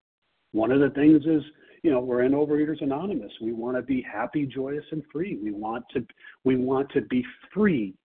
[0.51, 1.43] One of the things is,
[1.83, 3.31] you know, we're in Overeaters Anonymous.
[3.41, 5.37] We want to be happy, joyous, and free.
[5.41, 6.05] We want to
[6.43, 7.95] we want to be free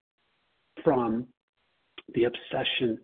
[0.83, 1.27] from
[2.15, 2.99] the obsession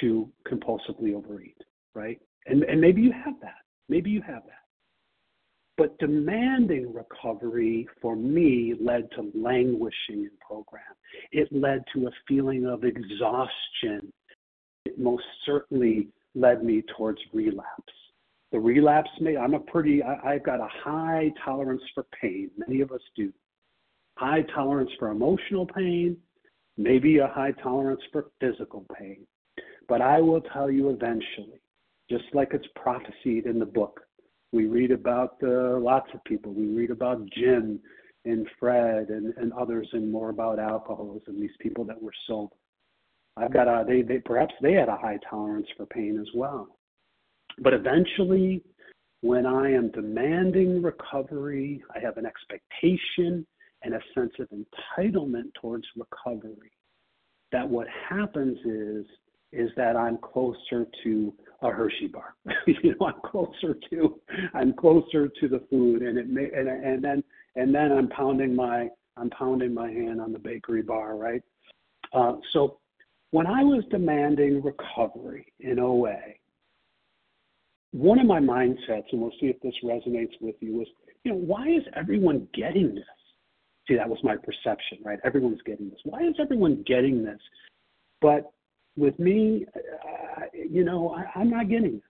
[0.00, 1.58] to compulsively overeat,
[1.94, 2.18] right?
[2.46, 3.58] And and maybe you have that.
[3.88, 4.59] Maybe you have that.
[5.80, 10.82] But demanding recovery for me led to languishing in program.
[11.32, 14.12] It led to a feeling of exhaustion.
[14.84, 17.94] It most certainly led me towards relapse.
[18.52, 22.50] The relapse may, I'm a pretty, I, I've got a high tolerance for pain.
[22.58, 23.32] Many of us do.
[24.18, 26.14] High tolerance for emotional pain,
[26.76, 29.26] maybe a high tolerance for physical pain.
[29.88, 31.62] But I will tell you eventually,
[32.10, 34.02] just like it's prophesied in the book,
[34.52, 36.52] we read about uh, lots of people.
[36.52, 37.80] We read about Jim
[38.24, 41.40] and Fred and, and others, and more about alcoholism.
[41.40, 42.54] These people that were sober.
[43.36, 46.76] I've got a they, they perhaps they had a high tolerance for pain as well.
[47.58, 48.62] But eventually,
[49.22, 53.46] when I am demanding recovery, I have an expectation
[53.82, 56.72] and a sense of entitlement towards recovery.
[57.52, 59.06] That what happens is
[59.52, 62.34] is that I'm closer to a Hershey bar.
[62.66, 64.20] you know, I'm closer to
[64.54, 67.22] I'm closer to the food, and it may and and then
[67.56, 71.42] and then I'm pounding my I'm pounding my hand on the bakery bar, right?
[72.12, 72.78] Uh, so
[73.30, 76.16] when I was demanding recovery in OA,
[77.92, 80.86] one of my mindsets, and we'll see if this resonates with you, was
[81.24, 83.04] you know why is everyone getting this?
[83.88, 85.18] See, that was my perception, right?
[85.24, 85.98] Everyone's getting this.
[86.04, 87.40] Why is everyone getting this?
[88.20, 88.50] But
[88.96, 92.02] with me, uh, you know, I, I'm not getting this.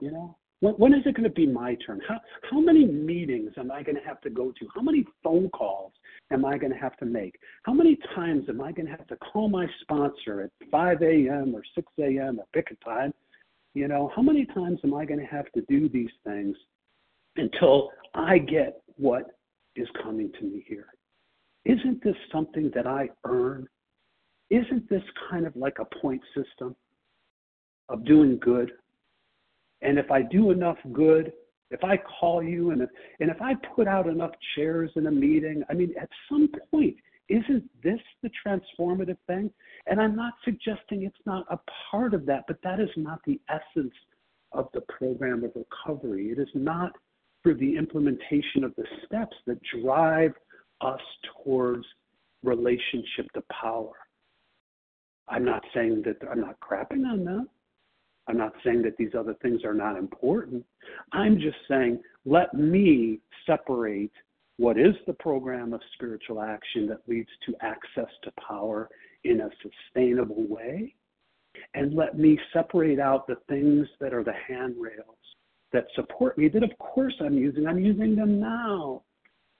[0.00, 2.00] You know, when, when is it going to be my turn?
[2.08, 2.20] How
[2.50, 4.68] how many meetings am I going to have to go to?
[4.74, 5.92] How many phone calls
[6.30, 7.38] am I going to have to make?
[7.64, 11.54] How many times am I going to have to call my sponsor at 5 a.m.
[11.54, 12.40] or 6 a.m.
[12.40, 13.12] or pick a time?
[13.74, 16.56] You know, how many times am I going to have to do these things
[17.36, 19.38] until I get what
[19.76, 20.88] is coming to me here?
[21.64, 23.68] Isn't this something that I earn
[24.52, 26.76] isn't this kind of like a point system
[27.88, 28.70] of doing good?
[29.80, 31.32] And if I do enough good,
[31.70, 35.10] if I call you and if, and if I put out enough chairs in a
[35.10, 36.96] meeting, I mean, at some point,
[37.30, 39.50] isn't this the transformative thing?
[39.86, 41.58] And I'm not suggesting it's not a
[41.90, 43.94] part of that, but that is not the essence
[44.52, 46.26] of the program of recovery.
[46.26, 46.92] It is not
[47.42, 50.34] through the implementation of the steps that drive
[50.82, 51.00] us
[51.42, 51.86] towards
[52.42, 53.92] relationship to power.
[55.28, 57.48] I'm not saying that I'm not crapping on them.
[58.28, 60.64] I'm not saying that these other things are not important.
[61.12, 64.12] I'm just saying let me separate
[64.58, 68.88] what is the program of spiritual action that leads to access to power
[69.24, 70.94] in a sustainable way
[71.74, 75.16] and let me separate out the things that are the handrails
[75.72, 77.66] that support me that of course I'm using.
[77.66, 79.02] I'm using them now.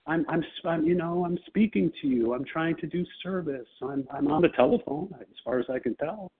[0.05, 2.33] I'm, I'm, I'm, you know, I'm speaking to you.
[2.33, 3.67] I'm trying to do service.
[3.81, 6.31] I'm, I'm on the telephone, as far as I can tell.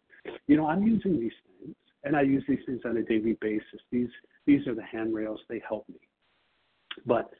[0.47, 3.79] You know, I'm using these things, and I use these things on a daily basis.
[3.91, 4.09] These,
[4.45, 5.39] these are the handrails.
[5.49, 5.99] They help me.
[7.05, 7.31] But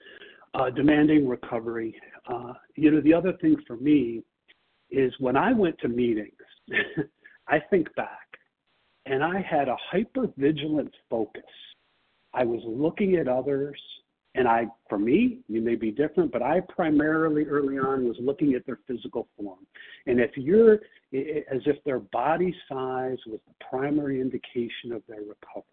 [0.54, 1.96] uh, demanding recovery.
[2.28, 4.22] Uh, you know, the other thing for me
[4.92, 6.32] is when I went to meetings,
[7.48, 8.24] I think back
[9.06, 11.42] and I had a hyper vigilant focus.
[12.34, 13.80] I was looking at others,
[14.36, 18.56] and I, for me, you may be different, but I primarily early on was looking
[18.56, 19.60] at their physical form.
[20.08, 25.64] And if you're, as if their body size was the primary indication of their recovery.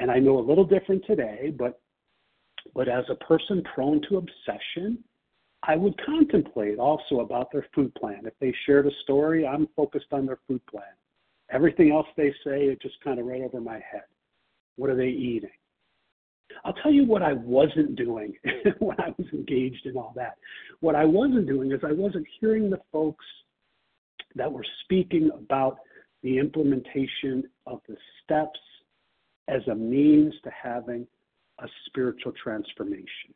[0.00, 1.78] And I know a little different today, but
[2.74, 4.98] but as a person prone to obsession,
[5.64, 8.22] I would contemplate also about their food plan.
[8.24, 10.84] If they shared a story, I'm focused on their food plan.
[11.50, 14.04] Everything else they say, it just kind of right over my head.
[14.76, 15.50] What are they eating?
[16.64, 18.34] I'll tell you what I wasn't doing
[18.78, 20.36] when I was engaged in all that.
[20.80, 23.24] What I wasn't doing is I wasn't hearing the folks
[24.34, 25.78] that were speaking about
[26.22, 28.60] the implementation of the steps
[29.48, 31.06] as a means to having
[31.58, 33.34] a spiritual transformation.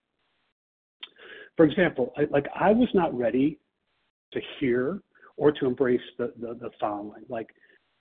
[1.57, 3.59] For example, I, like I was not ready
[4.33, 5.01] to hear
[5.37, 7.25] or to embrace the, the, the following.
[7.29, 7.49] Like,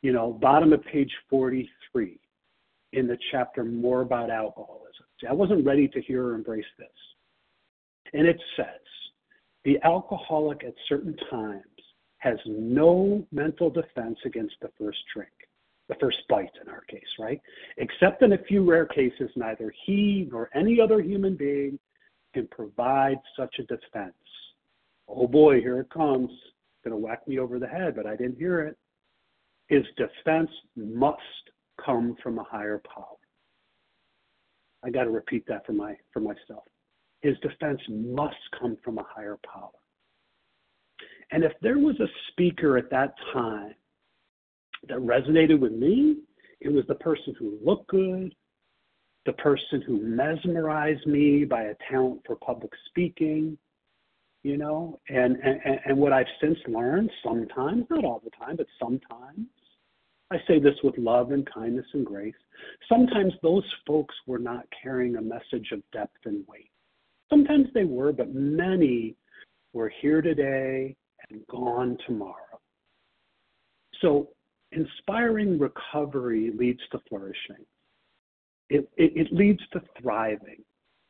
[0.01, 2.19] you know, bottom of page 43
[2.93, 5.04] in the chapter more about alcoholism.
[5.19, 6.87] See, I wasn't ready to hear or embrace this.
[8.13, 8.65] And it says,
[9.63, 11.63] the alcoholic at certain times
[12.17, 15.29] has no mental defense against the first drink
[15.87, 17.41] the first bite in our case, right?
[17.77, 21.77] Except in a few rare cases, neither he nor any other human being
[22.33, 24.13] can provide such a defense.
[25.07, 26.31] Oh boy, here it comes.
[26.31, 28.77] It's going to whack me over the head, but I didn't hear it.
[29.67, 31.19] His defense must
[31.83, 33.05] come from a higher power.
[34.85, 36.63] I got to repeat that for my for myself.
[37.21, 39.71] His defense must come from a higher power.
[41.31, 43.73] And if there was a speaker at that time
[44.87, 46.17] that resonated with me,
[46.61, 48.35] it was the person who looked good,
[49.25, 53.57] the person who mesmerized me by a talent for public speaking,
[54.43, 58.67] you know, and, and, and what I've since learned sometimes, not all the time, but
[58.79, 59.47] sometimes,
[60.35, 62.35] I say this with love and kindness and grace,
[62.89, 66.69] sometimes those folks were not carrying a message of depth and weight.
[67.29, 69.15] Sometimes they were, but many
[69.73, 70.95] were here today
[71.29, 72.59] and gone tomorrow.
[74.01, 74.29] So
[74.71, 77.65] inspiring recovery leads to flourishing.
[78.69, 80.63] It, it, it leads to thriving.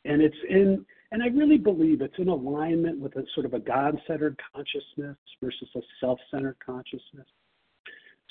[0.06, 3.60] And it's in, and I really believe it's in alignment with a sort of a
[3.60, 7.26] God centered consciousness versus a self centered consciousness.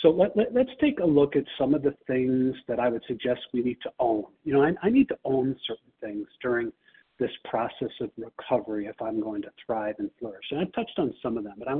[0.04, 3.02] So let, let, us take a look at some of the things that I would
[3.08, 4.24] suggest we need to own.
[4.44, 6.70] You know, I, need to own certain things during
[7.18, 10.44] this process of recovery if I'm going to thrive and flourish.
[10.50, 11.74] And I've touched on some of them, but I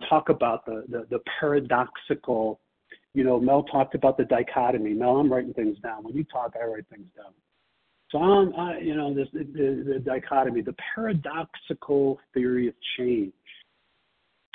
[0.00, 0.84] to talk about the,
[1.40, 2.60] paradoxical,
[3.12, 4.94] you know, Mel talked about the dichotomy.
[4.94, 6.04] Mel, I'm writing things down.
[6.04, 7.32] When you talk, I write things down.
[8.80, 13.32] You know, this, the dichotomy, the paradoxical theory of change.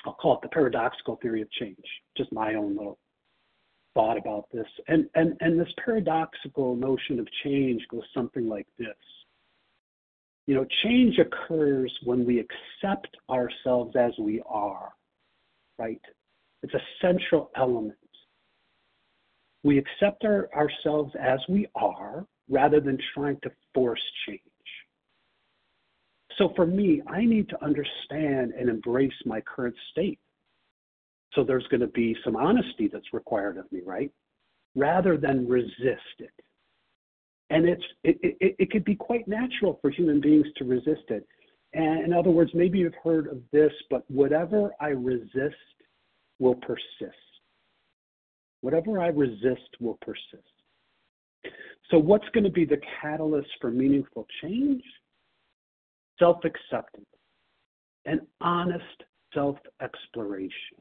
[0.06, 1.78] I'll call it the paradoxical theory of change.
[2.18, 2.98] Just my own little
[3.94, 4.68] thought about this.
[4.88, 8.96] And and and this paradoxical notion of change goes something like this.
[10.48, 14.94] You know, change occurs when we accept ourselves as we are
[15.82, 16.02] right?
[16.64, 17.98] It's a central element.
[19.64, 24.42] We accept our, ourselves as we are rather than trying to force change.
[26.38, 30.20] So for me, I need to understand and embrace my current state.
[31.34, 34.12] So there's going to be some honesty that's required of me, right?
[34.76, 36.32] Rather than resist it.
[37.50, 41.28] And it's it, it, it could be quite natural for human beings to resist it.
[41.74, 45.56] And in other words, maybe you've heard of this, but whatever I resist
[46.40, 47.16] will persist.
[48.62, 50.48] Whatever I resist will persist.
[51.90, 54.84] So, what's going to be the catalyst for meaningful change?
[56.22, 57.08] Self acceptance
[58.06, 59.04] and honest
[59.34, 60.78] self exploration.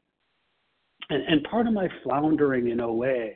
[1.09, 3.31] And, and, part of my floundering in OA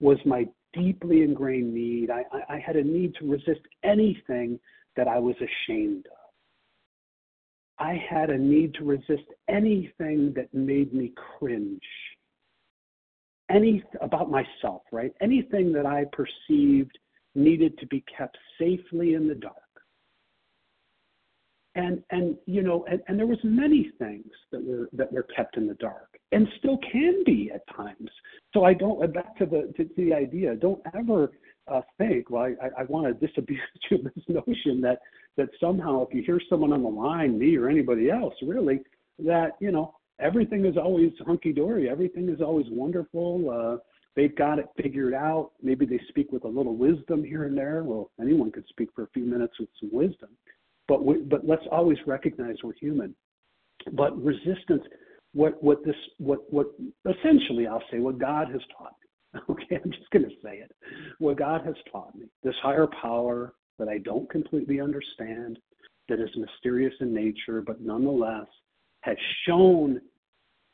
[0.00, 2.10] was my deeply ingrained need.
[2.10, 4.60] I, I, I had a need to resist anything
[4.96, 6.22] that I was ashamed of.
[7.78, 11.80] I had a need to resist anything that made me cringe.
[13.50, 15.12] Any about myself, right?
[15.20, 16.96] Anything that I perceived
[17.34, 19.56] needed to be kept safely in the dark.
[21.74, 25.56] And and you know, and, and there was many things that were that were kept
[25.56, 28.10] in the dark and still can be at times.
[28.52, 30.54] So I don't back to the to, to the idea.
[30.54, 31.30] Don't ever
[31.68, 32.30] uh, think.
[32.30, 33.60] Well, I, I want to disabuse
[33.90, 35.00] you of this notion that
[35.36, 38.80] that somehow if you hear someone on the line, me or anybody else, really,
[39.20, 43.50] that you know everything is always hunky dory, everything is always wonderful.
[43.50, 43.82] Uh,
[44.16, 45.52] they've got it figured out.
[45.62, 47.82] Maybe they speak with a little wisdom here and there.
[47.84, 50.30] Well, anyone could speak for a few minutes with some wisdom,
[50.88, 53.14] but we, but let's always recognize we're human.
[53.92, 54.82] But resistance,
[55.32, 56.68] what what this what what
[57.08, 59.40] essentially I'll say what God has taught me.
[59.48, 60.70] Okay, I'm just going to say it.
[61.18, 65.58] What God has taught me, this higher power that I don't completely understand,
[66.08, 68.46] that is mysterious in nature, but nonetheless
[69.00, 69.16] has
[69.46, 70.00] shown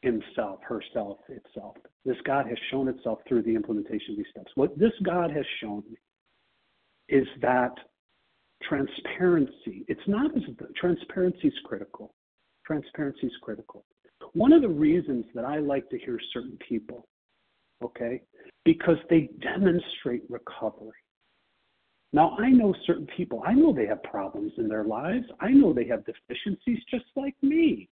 [0.03, 1.77] himself, herself, itself.
[2.05, 4.51] This God has shown itself through the implementation of these steps.
[4.55, 5.99] What this God has shown me
[7.09, 7.73] is that
[8.63, 10.43] transparency, it's not as
[10.77, 12.15] transparency is critical.
[12.67, 13.85] Transparency is critical.
[14.35, 17.07] One of the reasons that I like to hear certain people,
[17.83, 18.23] okay,
[18.65, 20.93] because they demonstrate recovery.
[22.13, 25.27] Now, I know certain people, I know they have problems in their lives.
[25.41, 27.89] I know they have deficiencies just like me.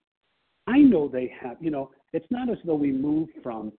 [0.65, 3.71] I know they have, you know, it's not as though we move from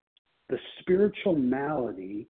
[0.48, 2.28] the spiritual malady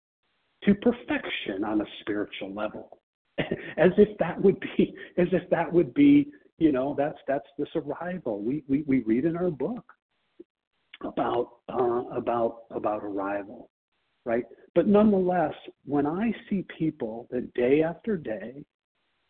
[0.63, 2.99] to perfection on a spiritual level.
[3.77, 7.65] as if that would be as if that would be, you know, that's that's the
[7.73, 9.85] survival We we, we read in our book
[11.01, 13.69] about uh, about about arrival,
[14.25, 14.45] right?
[14.73, 15.53] But nonetheless,
[15.85, 18.63] when I see people that day after day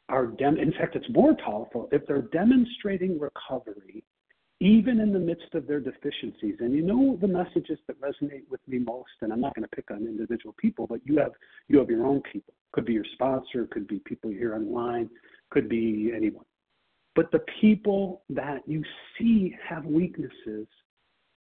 [0.10, 4.04] are dem- in fact it's more powerful if they're demonstrating recovery
[4.62, 6.56] even in the midst of their deficiencies.
[6.60, 9.76] And you know the messages that resonate with me most, and I'm not going to
[9.76, 11.32] pick on individual people, but you have
[11.68, 12.54] you have your own people.
[12.72, 15.10] Could be your sponsor, could be people here online,
[15.50, 16.46] could be anyone.
[17.16, 18.84] But the people that you
[19.18, 20.68] see have weaknesses,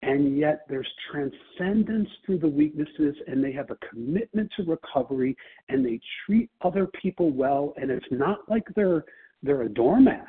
[0.01, 5.35] and yet there's transcendence through the weaknesses, and they have a commitment to recovery,
[5.67, 9.05] and they treat other people well, and it's not like they're
[9.41, 10.27] they're a doormat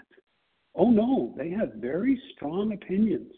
[0.75, 3.33] Oh, no, they have very strong opinions,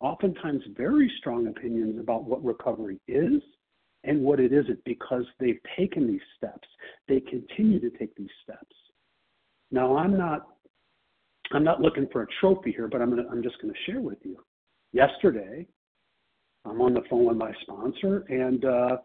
[0.00, 3.42] oftentimes very strong opinions about what recovery is
[4.04, 6.66] and what it isn't because they've taken these steps.
[7.06, 8.74] They continue to take these steps.
[9.70, 10.46] Now, I'm not.
[11.52, 14.00] I'm not looking for a trophy here, but I'm, gonna, I'm just going to share
[14.00, 14.36] with you.
[14.92, 15.66] Yesterday,
[16.64, 18.96] I'm on the phone with my sponsor, and uh,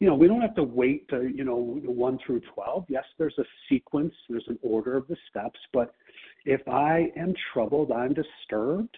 [0.00, 2.84] you know, we don't have to wait to, you know, 1 through 12.
[2.88, 5.94] Yes, there's a sequence, there's an order of the steps, but
[6.44, 8.96] if I am troubled, I'm disturbed,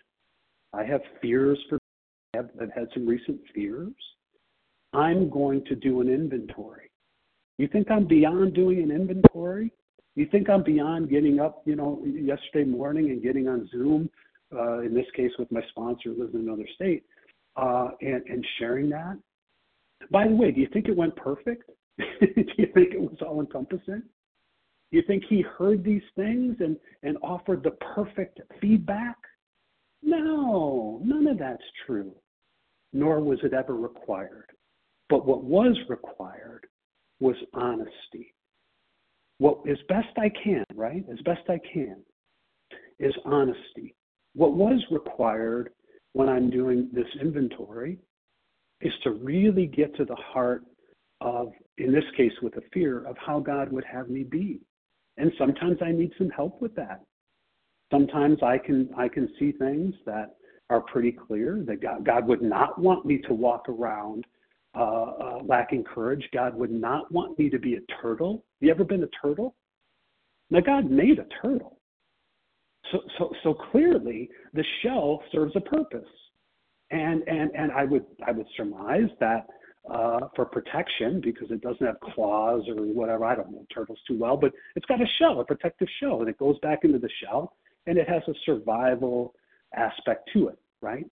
[0.73, 1.79] I have fears for,
[2.37, 3.95] I've, I've had some recent fears,
[4.93, 6.91] I'm going to do an inventory.
[7.59, 9.73] You think I'm beyond doing an inventory?
[10.15, 14.11] You think I'm beyond getting up, you know, yesterday morning and getting on Zoom,
[14.55, 17.05] uh, in this case with my sponsor who lives in another state,
[17.57, 19.19] uh, and, and sharing that?
[20.11, 21.71] By the way, do you think it went perfect?
[21.99, 22.05] do
[22.59, 24.03] you think it was all encompassing?
[24.91, 29.17] You think he heard these things and, and offered the perfect feedback?
[30.03, 32.15] No, none of that's true,
[32.93, 34.47] nor was it ever required.
[35.09, 36.67] But what was required
[37.21, 38.35] was honesty.
[39.39, 41.05] What as best I can, right?
[41.13, 41.97] As best I can,
[42.99, 43.95] is honesty.
[44.35, 45.71] What was required
[46.13, 47.99] when I'm doing this inventory
[48.81, 50.65] is to really get to the heart
[51.21, 54.61] of, in this case, with a fear of how God would have me be.
[55.17, 57.03] And sometimes I need some help with that.
[57.91, 60.37] Sometimes I can I can see things that
[60.69, 64.27] are pretty clear that God, God would not want me to walk around
[64.77, 66.29] uh, uh, lacking courage.
[66.35, 68.45] God would not want me to be a turtle.
[68.61, 69.55] You ever been a turtle?
[70.51, 71.79] Now God made a turtle.
[72.93, 76.09] So, so, so clearly the shell serves a purpose.
[76.91, 79.47] And, and, and I, would, I would surmise that
[79.91, 84.19] uh, for protection, because it doesn't have claws or whatever, I don't know turtles too
[84.19, 87.11] well, but it's got a shell, a protective shell, and it goes back into the
[87.23, 87.55] shell,
[87.87, 89.35] and it has a survival
[89.75, 91.07] aspect to it, right?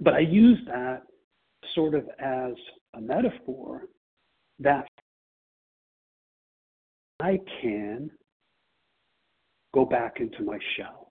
[0.00, 1.02] But I use that
[1.74, 2.52] sort of as
[2.94, 3.82] a metaphor
[4.58, 4.86] that
[7.20, 8.10] I can
[9.74, 11.01] go back into my shell.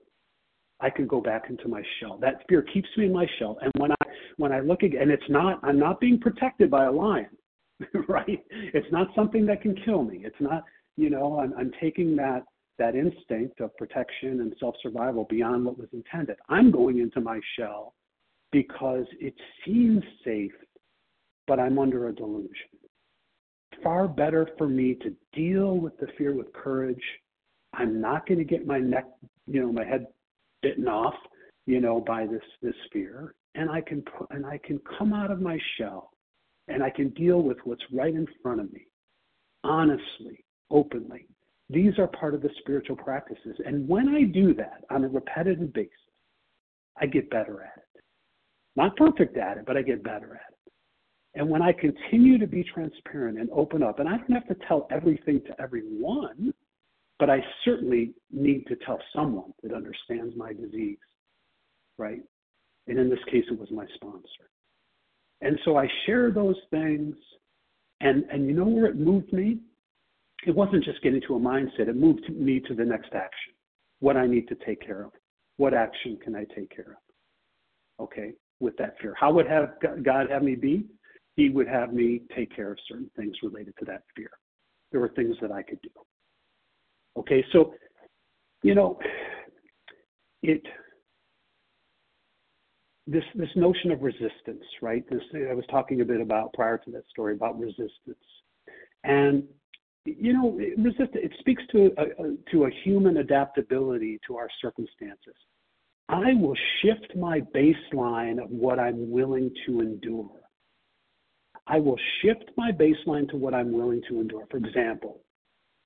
[0.82, 2.18] I can go back into my shell.
[2.20, 3.58] That fear keeps me in my shell.
[3.62, 4.06] And when I
[4.38, 7.30] when I look again, and it's not I'm not being protected by a lion,
[8.08, 8.44] right?
[8.50, 10.22] It's not something that can kill me.
[10.24, 10.64] It's not
[10.98, 12.44] you know I'm, I'm taking that
[12.80, 16.38] that instinct of protection and self survival beyond what was intended.
[16.50, 17.94] I'm going into my shell
[18.52, 20.52] because it seems safe,
[21.48, 22.50] but I'm under a delusion.
[23.84, 27.02] Far better for me to deal with the fear with courage.
[27.74, 29.06] I'm not going to get my neck,
[29.48, 30.08] you know, my head
[30.62, 31.16] bitten off,
[31.66, 35.32] you know, by this this fear, and I can put, and I can come out
[35.32, 36.12] of my shell,
[36.68, 38.88] and I can deal with what's right in front of me,
[39.64, 41.28] honestly, openly.
[41.70, 45.74] These are part of the spiritual practices, and when I do that on a repetitive
[45.74, 45.92] basis,
[47.00, 48.04] I get better at it.
[48.76, 50.72] Not perfect at it, but I get better at it.
[51.36, 54.66] And when I continue to be transparent and open up, and I don't have to
[54.68, 56.54] tell everything to everyone,
[57.22, 60.98] but I certainly need to tell someone that understands my disease,
[62.00, 62.24] right?
[62.88, 64.50] And in this case, it was my sponsor.
[65.42, 67.16] And so I share those things,
[68.00, 69.60] and and you know where it moved me?
[70.48, 71.90] It wasn't just getting to a mindset.
[71.90, 73.54] It moved me to the next action.
[74.00, 75.12] What I need to take care of.
[75.58, 78.04] What action can I take care of?
[78.04, 79.14] Okay, with that fear.
[79.20, 80.88] How would have God have me be?
[81.36, 84.32] He would have me take care of certain things related to that fear.
[84.92, 85.92] There were things that I could do.
[87.18, 87.74] Okay, so
[88.64, 88.98] you know,
[90.44, 90.62] it
[93.08, 95.04] this this notion of resistance, right?
[95.10, 98.26] This I was talking a bit about prior to that story about resistance,
[99.04, 99.44] and
[100.06, 105.36] you know, resist it speaks to a, to a human adaptability to our circumstances.
[106.10, 110.30] I will shift my baseline of what I'm willing to endure.
[111.68, 114.46] I will shift my baseline to what I'm willing to endure.
[114.50, 115.22] For example,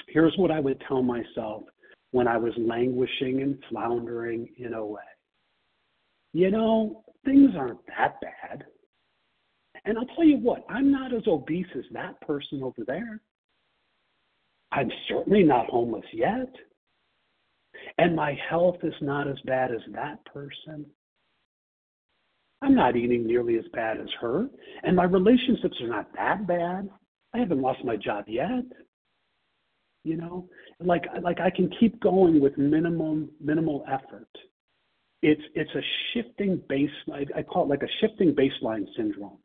[0.08, 1.64] here's what I would tell myself
[2.12, 5.00] when I was languishing and floundering in OA.
[6.34, 8.66] You know, things aren't that bad.
[9.86, 13.22] And I'll tell you what, I'm not as obese as that person over there.
[14.72, 16.50] I'm certainly not homeless yet.
[17.98, 20.86] And my health is not as bad as that person.
[22.62, 24.48] I'm not eating nearly as bad as her.
[24.84, 26.90] And my relationships are not that bad.
[27.34, 28.64] I haven't lost my job yet.
[30.06, 30.48] You know,
[30.80, 34.30] like like I can keep going with minimum minimal effort.
[35.24, 35.82] It's it's a
[36.14, 36.90] shifting base.
[37.12, 39.40] I, I call it like a shifting baseline syndrome.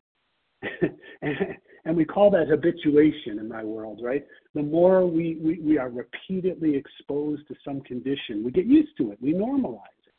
[1.22, 1.36] and,
[1.86, 4.22] and we call that habituation in my world, right?
[4.54, 9.12] The more we, we, we are repeatedly exposed to some condition, we get used to
[9.12, 10.12] it, we normalize it.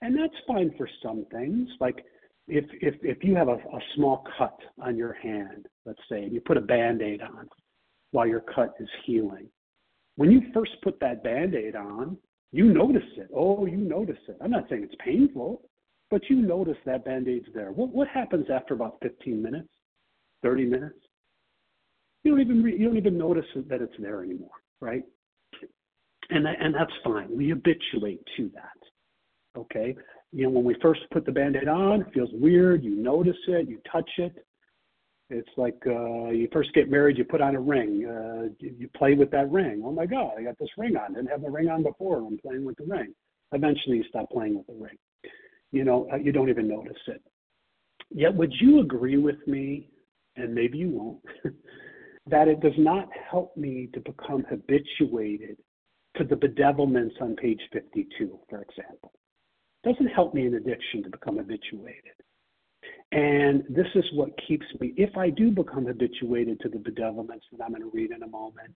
[0.00, 1.68] And that's fine for some things.
[1.80, 2.04] Like
[2.48, 6.32] if, if, if you have a, a small cut on your hand, let's say, and
[6.32, 7.48] you put a band aid on
[8.12, 9.48] while your cut is healing,
[10.16, 12.16] when you first put that band aid on,
[12.52, 13.28] you notice it.
[13.34, 14.36] Oh, you notice it.
[14.42, 15.62] I'm not saying it's painful,
[16.10, 17.72] but you notice that band aid's there.
[17.72, 19.68] What, what happens after about 15 minutes?
[20.42, 20.98] 30 minutes,
[22.24, 24.50] you don't even re- you don't even notice that it's there anymore,
[24.80, 25.02] right?
[26.30, 27.28] And and that's fine.
[27.36, 29.60] We habituate to that.
[29.60, 29.96] Okay.
[30.32, 32.82] You know, when we first put the band-aid on, it feels weird.
[32.82, 33.68] You notice it.
[33.68, 34.34] You touch it.
[35.30, 38.04] It's like uh, you first get married, you put on a ring.
[38.06, 39.82] Uh, you, play with that ring.
[39.84, 41.14] Oh my God, I got this ring on.
[41.14, 42.18] Didn't have the ring on before.
[42.18, 43.14] I'm playing with the ring.
[43.52, 44.96] Eventually, you stop playing with the ring.
[45.70, 47.22] You know, uh, you don't even notice it.
[48.10, 49.88] Yet, would you agree with me
[50.36, 51.20] and maybe you won't,
[52.26, 55.56] that it does not help me to become habituated
[56.16, 59.12] to the bedevilments on page 52, for example.
[59.82, 62.12] It doesn't help me in addiction to become habituated.
[63.12, 67.62] And this is what keeps me, if I do become habituated to the bedevilments that
[67.62, 68.74] I'm going to read in a moment,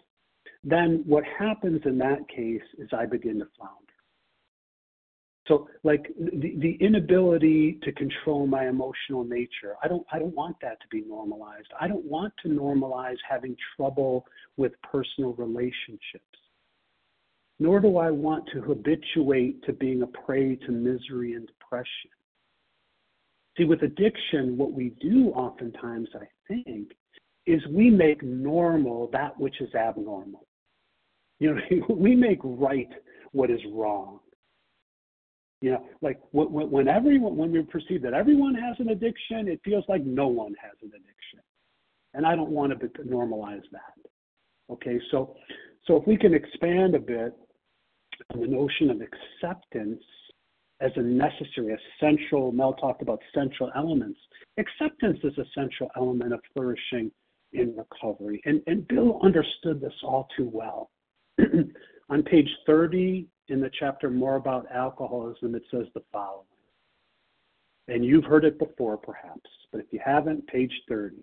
[0.62, 3.80] then what happens in that case is I begin to flounder.
[5.48, 10.56] So like the, the inability to control my emotional nature, I don't I don't want
[10.60, 11.68] that to be normalized.
[11.80, 14.26] I don't want to normalize having trouble
[14.56, 16.24] with personal relationships.
[17.58, 22.10] Nor do I want to habituate to being a prey to misery and depression.
[23.56, 26.92] See, with addiction, what we do oftentimes, I think,
[27.46, 30.46] is we make normal that which is abnormal.
[31.38, 31.60] You know,
[31.94, 32.88] we make right
[33.32, 34.20] what is wrong.
[35.62, 39.84] You know, like when everyone, when we perceive that everyone has an addiction, it feels
[39.88, 41.40] like no one has an addiction,
[42.12, 44.10] and I don't want to normalize that.
[44.70, 45.34] Okay, so
[45.86, 47.34] so if we can expand a bit
[48.34, 50.02] on the notion of acceptance
[50.80, 52.52] as a necessary, essential.
[52.52, 54.18] Mel talked about central elements.
[54.58, 57.10] Acceptance is a central element of flourishing
[57.52, 60.90] in recovery, and and Bill understood this all too well.
[62.08, 66.44] on page 30 in the chapter more about alcoholism, it says the following.
[67.88, 71.16] And you've heard it before, perhaps, but if you haven't, page 30.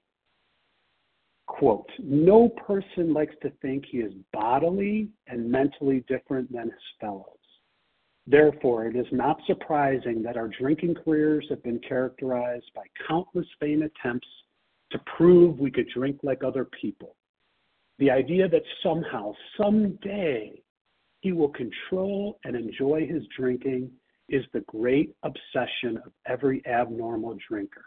[1.45, 7.27] Quote, no person likes to think he is bodily and mentally different than his fellows.
[8.25, 13.83] Therefore, it is not surprising that our drinking careers have been characterized by countless vain
[13.83, 14.27] attempts
[14.91, 17.15] to prove we could drink like other people.
[17.99, 20.61] The idea that somehow, someday,
[21.19, 23.91] he will control and enjoy his drinking
[24.29, 27.85] is the great obsession of every abnormal drinker.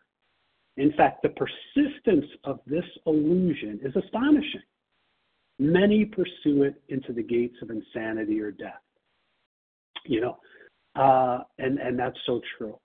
[0.76, 4.62] In fact, the persistence of this illusion is astonishing.
[5.58, 8.82] Many pursue it into the gates of insanity or death.
[10.08, 10.38] You know,
[10.96, 12.78] uh, and, and that's so true.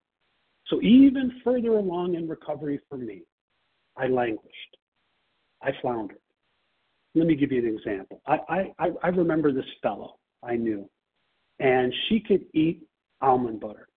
[0.68, 3.24] So even further along in recovery for me,
[3.98, 4.78] I languished.
[5.62, 6.18] I floundered.
[7.14, 8.22] Let me give you an example.
[8.26, 10.90] I, I, I remember this fellow I knew,
[11.60, 12.84] and she could eat
[13.22, 13.88] almond butter.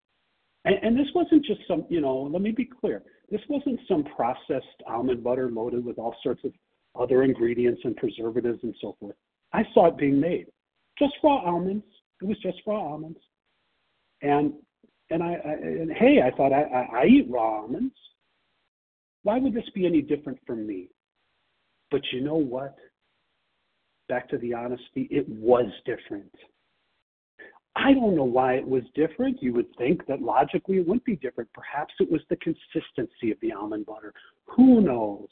[0.65, 3.03] And, and this wasn't just some, you know, let me be clear.
[3.31, 6.53] This wasn't some processed almond butter loaded with all sorts of
[7.01, 9.17] other ingredients and preservatives and so forth.
[9.53, 10.47] I saw it being made.
[10.99, 11.85] Just raw almonds.
[12.21, 13.19] It was just raw almonds.
[14.23, 14.55] And
[15.11, 17.95] and I, I and hey, I thought I, I, I eat raw almonds.
[19.23, 20.89] Why would this be any different from me?
[21.91, 22.77] But you know what?
[24.09, 26.31] Back to the honesty, it was different.
[27.77, 29.43] I don't know why it was different.
[29.43, 31.51] You would think that logically it wouldn't be different.
[31.53, 34.13] Perhaps it was the consistency of the almond butter.
[34.57, 35.29] Who knows?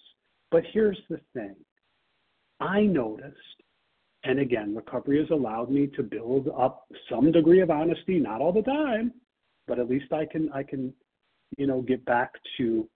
[0.50, 1.54] But here's the thing
[2.60, 3.61] I noticed,
[4.24, 8.52] and again, recovery has allowed me to build up some degree of honesty, not all
[8.52, 9.12] the time,
[9.66, 10.92] but at least I can, I can,
[11.58, 12.88] you know, get back to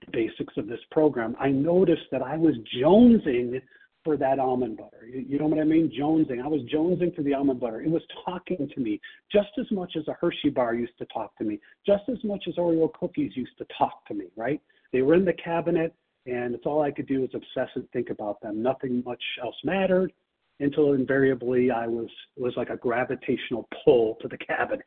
[0.00, 1.36] the basics of this program.
[1.38, 3.60] I noticed that I was jonesing
[4.02, 5.06] for that almond butter.
[5.06, 5.92] You, you know what I mean?
[5.96, 6.42] Jonesing.
[6.42, 7.80] I was jonesing for the almond butter.
[7.80, 11.36] It was talking to me just as much as a Hershey bar used to talk
[11.38, 14.60] to me, just as much as Oreo cookies used to talk to me, right?
[14.92, 15.94] They were in the cabinet,
[16.26, 18.60] and it's all I could do was obsess and think about them.
[18.60, 20.12] Nothing much else mattered
[20.60, 24.84] until invariably I was was like a gravitational pull to the cabinet,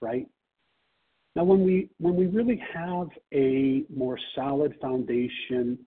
[0.00, 0.26] right?
[1.36, 5.78] Now, when we when we really have a more solid foundation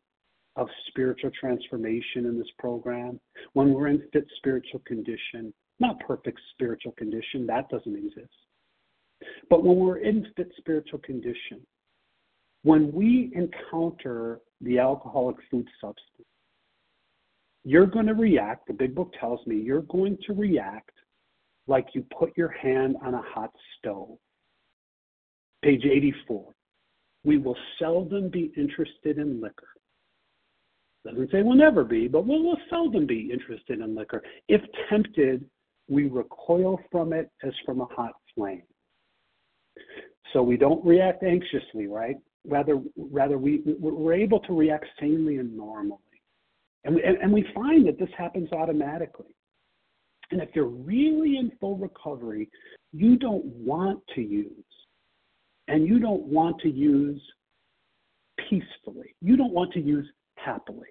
[0.55, 3.19] of spiritual transformation in this program,
[3.53, 8.33] when we're in fit spiritual condition, not perfect spiritual condition, that doesn't exist.
[9.49, 11.61] But when we're in fit spiritual condition,
[12.63, 16.27] when we encounter the alcoholic food substance,
[17.69, 20.91] you're going to react, the big book tells me, you're going to react
[21.67, 24.17] like you put your hand on a hot stove.
[25.63, 26.51] Page 84.
[27.23, 29.67] We will seldom be interested in liquor
[31.05, 34.21] doesn't say we'll never be, but we'll, we'll seldom be interested in liquor.
[34.47, 35.45] If tempted,
[35.87, 38.63] we recoil from it as from a hot flame.
[40.33, 42.17] So we don't react anxiously, right?
[42.45, 45.97] Rather, rather we, we're able to react sanely and normally.
[46.83, 49.35] And, and, and we find that this happens automatically.
[50.31, 52.49] And if you're really in full recovery,
[52.91, 54.51] you don't want to use.
[55.67, 57.21] And you don't want to use
[58.49, 59.15] peacefully.
[59.21, 60.87] You don't want to use happily.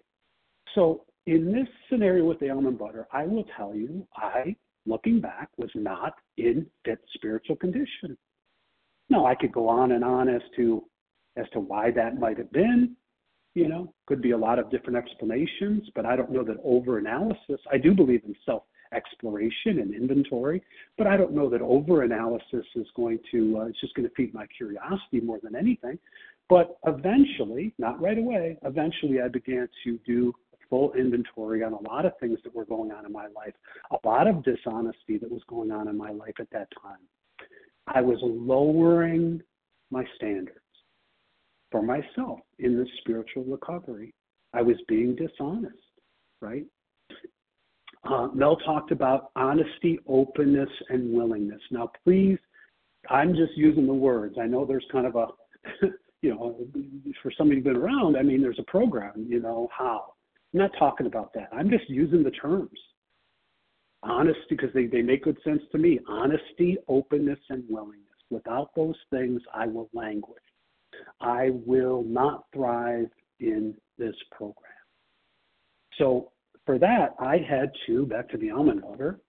[0.74, 4.54] So in this scenario with the almond butter, I will tell you, I,
[4.86, 8.16] looking back, was not in fit spiritual condition.
[9.10, 10.84] Now I could go on and on as to
[11.36, 12.96] as to why that might have been.
[13.58, 16.98] You know, could be a lot of different explanations, but I don't know that over
[16.98, 17.60] analysis.
[17.72, 18.62] I do believe in self
[18.94, 20.62] exploration and inventory,
[20.96, 24.14] but I don't know that over analysis is going to, uh, it's just going to
[24.14, 25.98] feed my curiosity more than anything.
[26.48, 30.32] But eventually, not right away, eventually I began to do
[30.70, 33.54] full inventory on a lot of things that were going on in my life,
[33.90, 37.00] a lot of dishonesty that was going on in my life at that time.
[37.88, 39.42] I was lowering
[39.90, 40.60] my standards
[41.70, 44.14] for myself in this spiritual recovery.
[44.54, 45.76] I was being dishonest,
[46.40, 46.64] right?
[48.04, 51.60] Uh, Mel talked about honesty, openness, and willingness.
[51.70, 52.38] Now, please,
[53.10, 54.36] I'm just using the words.
[54.40, 55.26] I know there's kind of a
[56.22, 56.56] you know,
[57.22, 60.14] for somebody who's been around, I mean, there's a program, you know, how.
[60.52, 61.48] I'm not talking about that.
[61.52, 62.78] I'm just using the terms.
[64.02, 66.00] Honesty, because they, they make good sense to me.
[66.08, 68.04] Honesty, openness, and willingness.
[68.30, 70.42] Without those things, I will languish.
[71.20, 73.08] I will not thrive
[73.40, 74.54] in this program.
[75.98, 76.32] So
[76.64, 79.20] for that, I had to, back to the almond butter,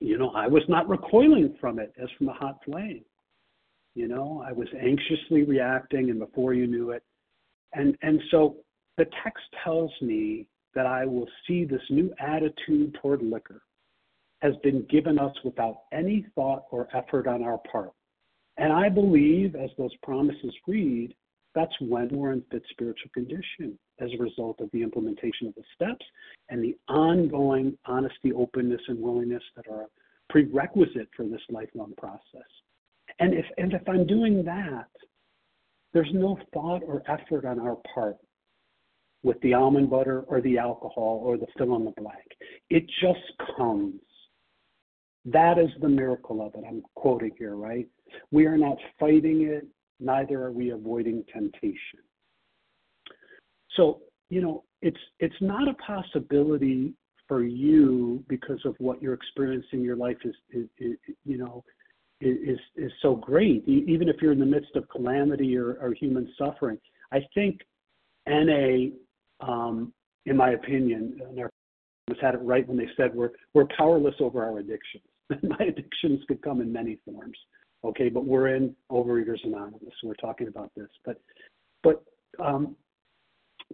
[0.00, 3.04] you know, I was not recoiling from it as from a hot flame.
[3.94, 7.02] You know, I was anxiously reacting, and before you knew it,
[7.72, 8.56] and and so
[8.96, 13.62] the text tells me that I will see this new attitude toward liquor
[14.40, 17.90] has been given us without any thought or effort on our part.
[18.58, 21.14] And I believe, as those promises read,
[21.54, 25.62] that's when we're in fit spiritual condition as a result of the implementation of the
[25.74, 26.04] steps
[26.50, 29.86] and the ongoing honesty, openness, and willingness that are a
[30.30, 32.48] prerequisite for this lifelong process.
[33.20, 34.88] And if, and if I'm doing that,
[35.92, 38.16] there's no thought or effort on our part
[39.22, 42.26] with the almond butter or the alcohol or the fill in the blank.
[42.70, 44.00] It just comes.
[45.24, 46.64] That is the miracle of it.
[46.68, 47.88] I'm quoting here, right?
[48.30, 49.66] We are not fighting it,
[50.00, 52.00] neither are we avoiding temptation.
[53.76, 54.00] So,
[54.30, 56.94] you know, it's it's not a possibility
[57.26, 61.62] for you because of what you're experiencing in your life is, is, is you know
[62.20, 66.28] is is so great even if you're in the midst of calamity or, or human
[66.36, 66.78] suffering
[67.12, 67.60] i think
[68.28, 68.90] NA,
[69.40, 69.92] um,
[70.26, 71.18] in my opinion,
[72.08, 75.04] was had it right when they said we're we're powerless over our addictions.
[75.42, 77.36] my addictions could come in many forms.
[77.84, 80.88] Okay, but we're in Overeaters Anonymous, so we're talking about this.
[81.04, 81.20] But
[81.82, 82.02] but
[82.42, 82.76] um,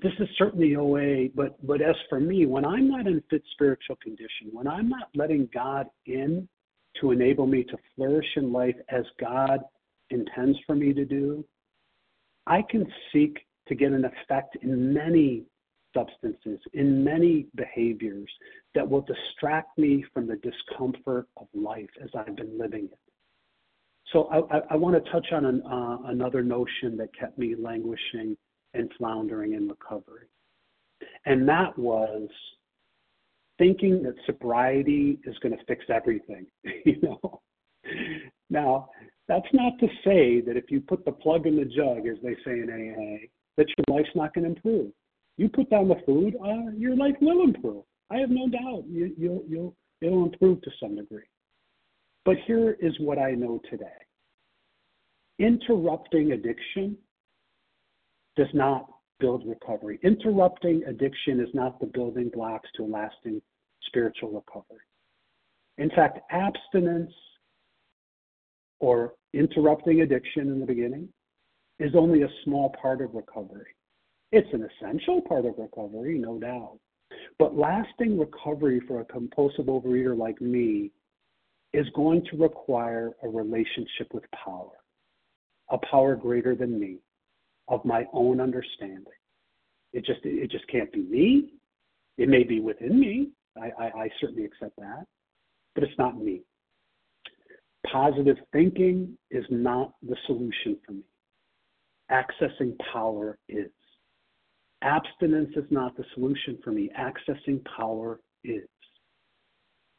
[0.03, 1.29] this is certainly OA.
[1.35, 5.09] But but as for me, when I'm not in fit spiritual condition, when I'm not
[5.15, 6.49] letting God in
[7.01, 9.61] to enable me to flourish in life as God
[10.11, 11.45] intends for me to do,
[12.47, 13.39] I can seek
[13.69, 15.45] to get an effect in many
[15.95, 18.31] substances, in many behaviors
[18.75, 22.99] that will distract me from the discomfort of life as I've been living it.
[24.15, 24.29] So
[24.71, 28.37] I, want to touch on uh, another notion that kept me languishing
[28.73, 30.29] and floundering in recovery.
[31.27, 32.29] And that was
[33.59, 36.47] thinking that sobriety is going to fix everything,
[36.87, 37.41] you know.
[38.51, 38.89] Now,
[39.27, 42.37] that's not to say that if you put the plug in the jug, as they
[42.45, 44.93] say in AA, that your life's not going to improve.
[45.39, 47.83] You put down the food, uh, your life will improve.
[48.13, 51.27] I have no doubt you, you'll, you'll, it'll improve to some degree.
[52.25, 54.04] But here is what I know today
[55.39, 56.97] interrupting addiction
[58.37, 58.87] does not
[59.21, 59.99] build recovery.
[60.03, 63.41] Interrupting addiction is not the building blocks to a lasting
[63.87, 64.85] spiritual recovery.
[65.79, 67.13] In fact, abstinence
[68.81, 71.09] or interrupting addiction in the beginning
[71.79, 73.75] is only a small part of recovery.
[74.33, 76.79] It's an essential part of recovery, no doubt.
[77.39, 80.91] But lasting recovery for a compulsive overeater like me
[81.73, 84.71] is going to require a relationship with power,
[85.71, 86.99] a power greater than me,
[87.69, 89.05] of my own understanding.
[89.93, 91.53] It just it just can't be me.
[92.19, 93.31] It may be within me.
[93.57, 95.07] I, I, I certainly accept that,
[95.75, 96.43] but it's not me.
[97.91, 101.05] Positive thinking is not the solution for me.
[102.11, 103.71] Accessing power is.
[104.83, 106.91] Abstinence is not the solution for me.
[106.99, 108.69] Accessing power is.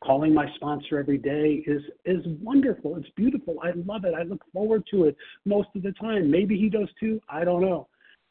[0.06, 2.96] Calling my sponsor every day is is wonderful.
[2.96, 3.56] It's beautiful.
[3.64, 4.14] I love it.
[4.14, 6.30] I look forward to it most of the time.
[6.30, 7.20] Maybe he does too.
[7.28, 7.88] I don't know.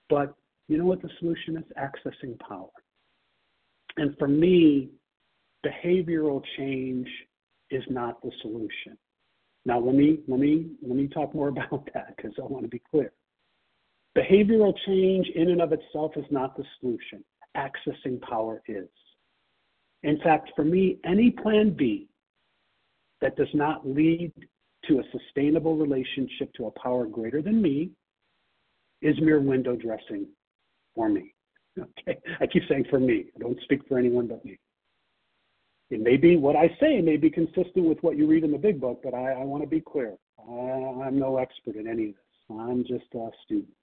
[0.08, 0.34] But
[0.68, 1.64] you know what the solution is?
[1.76, 2.68] Accessing power.
[3.96, 4.90] And for me,
[5.66, 7.08] behavioral change
[7.70, 8.96] is not the solution.
[9.64, 12.68] Now let me let me let me talk more about that because I want to
[12.68, 13.12] be clear.
[14.16, 17.24] Behavioral change in and of itself is not the solution.
[17.56, 18.88] Accessing power is.
[20.04, 22.08] In fact, for me, any plan B
[23.22, 24.32] that does not lead
[24.86, 27.90] to a sustainable relationship to a power greater than me
[29.00, 30.28] is mere window dressing
[30.94, 31.32] for me.
[32.06, 33.24] Okay, I keep saying for me.
[33.34, 34.60] I don't speak for anyone but me.
[35.90, 38.58] It may be what I say may be consistent with what you read in the
[38.58, 40.14] big book, but I, I want to be clear.
[40.38, 40.52] I,
[41.04, 42.56] I'm no expert in any of this.
[42.60, 43.74] I'm just a student.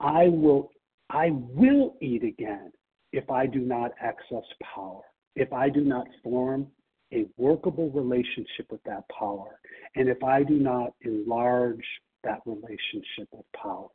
[0.00, 0.72] I will
[1.10, 2.72] I will eat again
[3.12, 4.44] if I do not access
[4.74, 5.02] power,
[5.36, 6.66] if I do not form
[7.12, 9.60] a workable relationship with that power,
[9.96, 11.84] and if I do not enlarge
[12.24, 13.88] that relationship with power.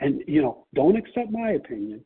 [0.00, 2.04] And, you know, don't accept my opinion.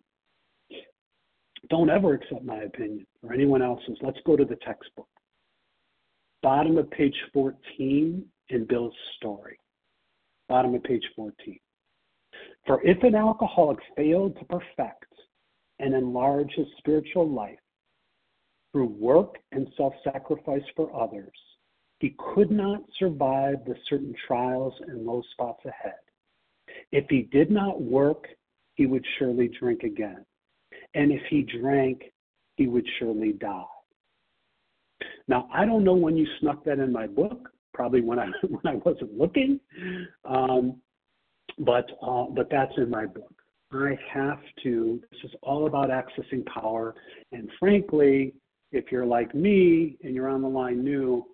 [1.70, 3.96] Don't ever accept my opinion or anyone else's.
[4.02, 5.08] Let's go to the textbook.
[6.42, 9.56] Bottom of page 14 in Bill's story.
[10.48, 11.58] Bottom of page 14.
[12.66, 15.11] For if an alcoholic failed to perfect
[15.82, 17.58] and enlarge his spiritual life
[18.72, 21.36] through work and self sacrifice for others,
[21.98, 25.98] he could not survive the certain trials and low spots ahead.
[26.92, 28.26] If he did not work,
[28.76, 30.24] he would surely drink again.
[30.94, 32.02] And if he drank,
[32.56, 33.64] he would surely die.
[35.28, 38.66] Now, I don't know when you snuck that in my book, probably when I, when
[38.66, 39.60] I wasn't looking.
[40.24, 40.80] Um,
[41.58, 43.41] but uh, but that's in my book.
[43.72, 45.00] I have to.
[45.10, 46.94] This is all about accessing power,
[47.32, 48.34] and frankly,
[48.70, 51.24] if you're like me and you're on the line new,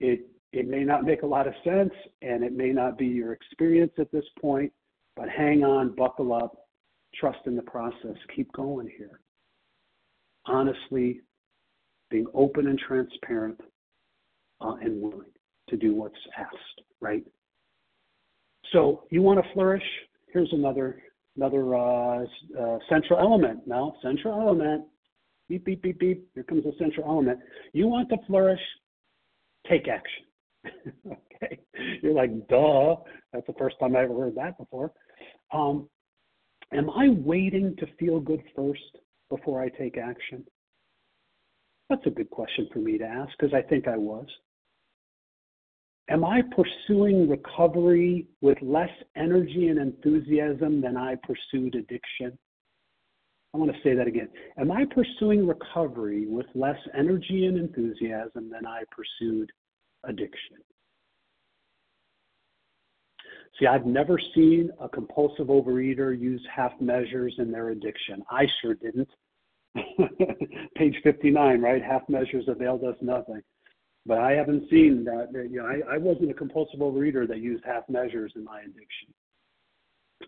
[0.00, 0.20] it
[0.52, 3.92] it may not make a lot of sense, and it may not be your experience
[3.98, 4.72] at this point.
[5.14, 6.56] But hang on, buckle up,
[7.14, 9.20] trust in the process, keep going here.
[10.46, 11.20] Honestly,
[12.10, 13.60] being open and transparent,
[14.60, 15.30] uh, and willing
[15.68, 16.82] to do what's asked.
[17.00, 17.24] Right?
[18.72, 19.82] So you want to flourish?
[20.32, 21.02] Here's another
[21.38, 22.24] another uh,
[22.60, 23.60] uh, central element.
[23.66, 24.84] Now, central element.
[25.48, 26.28] Beep beep beep beep.
[26.34, 27.38] Here comes the central element.
[27.72, 28.60] You want to flourish?
[29.70, 30.24] Take action.
[31.06, 31.60] okay.
[32.02, 32.96] You're like, duh.
[33.32, 34.92] That's the first time I ever heard that before.
[35.52, 35.88] Um,
[36.72, 38.98] am I waiting to feel good first
[39.30, 40.44] before I take action?
[41.88, 44.26] That's a good question for me to ask because I think I was.
[46.10, 52.38] Am I pursuing recovery with less energy and enthusiasm than I pursued addiction?
[53.54, 54.28] I want to say that again.
[54.58, 59.50] Am I pursuing recovery with less energy and enthusiasm than I pursued
[60.04, 60.56] addiction?
[63.58, 68.22] See, I've never seen a compulsive overeater use half measures in their addiction.
[68.30, 69.08] I sure didn't.
[70.76, 71.82] Page 59, right?
[71.82, 73.42] Half measures availed us nothing.
[74.08, 75.28] But I haven't seen that.
[75.34, 79.12] You know, I, I wasn't a compulsive overeater that used half measures in my addiction.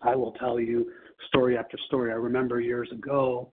[0.03, 0.91] I will tell you
[1.27, 2.11] story after story.
[2.11, 3.51] I remember years ago,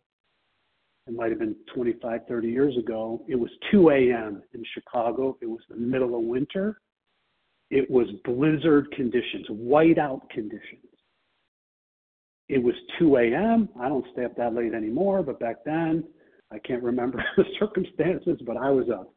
[1.06, 4.42] it might have been 25, 30 years ago, it was 2 a.m.
[4.52, 5.38] in Chicago.
[5.40, 6.78] It was the middle of winter.
[7.70, 10.84] It was blizzard conditions, whiteout conditions.
[12.50, 13.70] It was 2 a.m.
[13.80, 16.04] I don't stay up that late anymore, but back then,
[16.52, 19.10] I can't remember the circumstances, but I was up.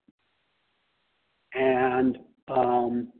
[1.54, 3.12] And um,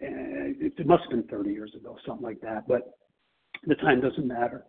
[0.00, 2.98] it, it must have been 30 years ago, something like that, but
[3.66, 4.64] the time doesn't matter.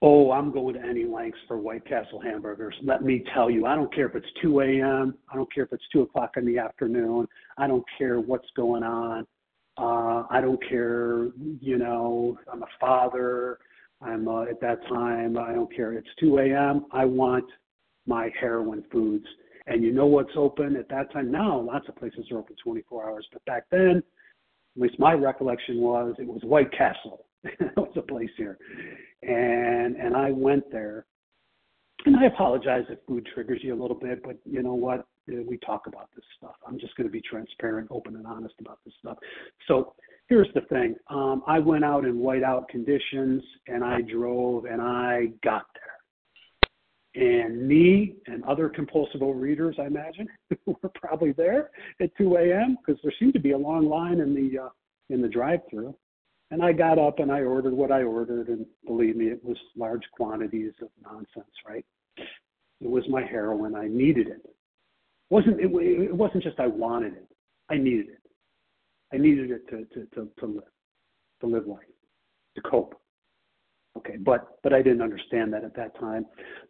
[0.00, 2.74] Oh, I'm going to any lengths for White Castle hamburgers.
[2.84, 5.14] Let me tell you, I don't care if it's 2 a.m.
[5.30, 7.26] I don't care if it's 2 o'clock in the afternoon.
[7.56, 9.26] I don't care what's going on.
[9.76, 11.28] Uh, I don't care,
[11.60, 13.58] you know, I'm a father.
[14.00, 15.92] I'm uh, at that time, I don't care.
[15.92, 16.86] It's 2 a.m.
[16.92, 17.44] I want
[18.06, 19.26] my heroin foods.
[19.68, 21.30] And you know what's open at that time?
[21.30, 23.26] Now, lots of places are open 24 hours.
[23.32, 24.02] But back then,
[24.76, 27.26] at least my recollection was, it was White Castle.
[27.44, 28.58] that was a place here
[29.22, 31.06] and and I went there.
[32.06, 35.06] And I apologize if food triggers you a little bit, but you know what?
[35.26, 36.54] We talk about this stuff.
[36.66, 39.18] I'm just going to be transparent, open, and honest about this stuff.
[39.66, 39.94] So
[40.28, 40.94] here's the thing.
[41.10, 45.97] Um, I went out in whiteout conditions, and I drove, and I got there.
[47.18, 50.28] And me and other compulsive overeaters, I imagine,
[50.66, 52.76] were probably there at 2 a.m.
[52.78, 54.68] because there seemed to be a long line in the uh,
[55.10, 55.96] in the drive-through.
[56.52, 59.56] And I got up and I ordered what I ordered, and believe me, it was
[59.76, 61.84] large quantities of nonsense, right?
[62.16, 63.74] It was my heroin.
[63.74, 64.42] I needed it.
[64.44, 64.54] it
[65.28, 67.26] wasn't it, it wasn't just I wanted it.
[67.68, 68.22] I needed it.
[69.12, 70.62] I needed it to to to, to live,
[71.40, 71.80] to live life,
[72.54, 72.94] to cope.
[73.98, 76.24] Okay, but but I didn't understand that at that time.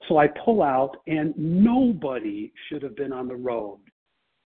[0.09, 3.81] So I pull out, and nobody should have been on the road,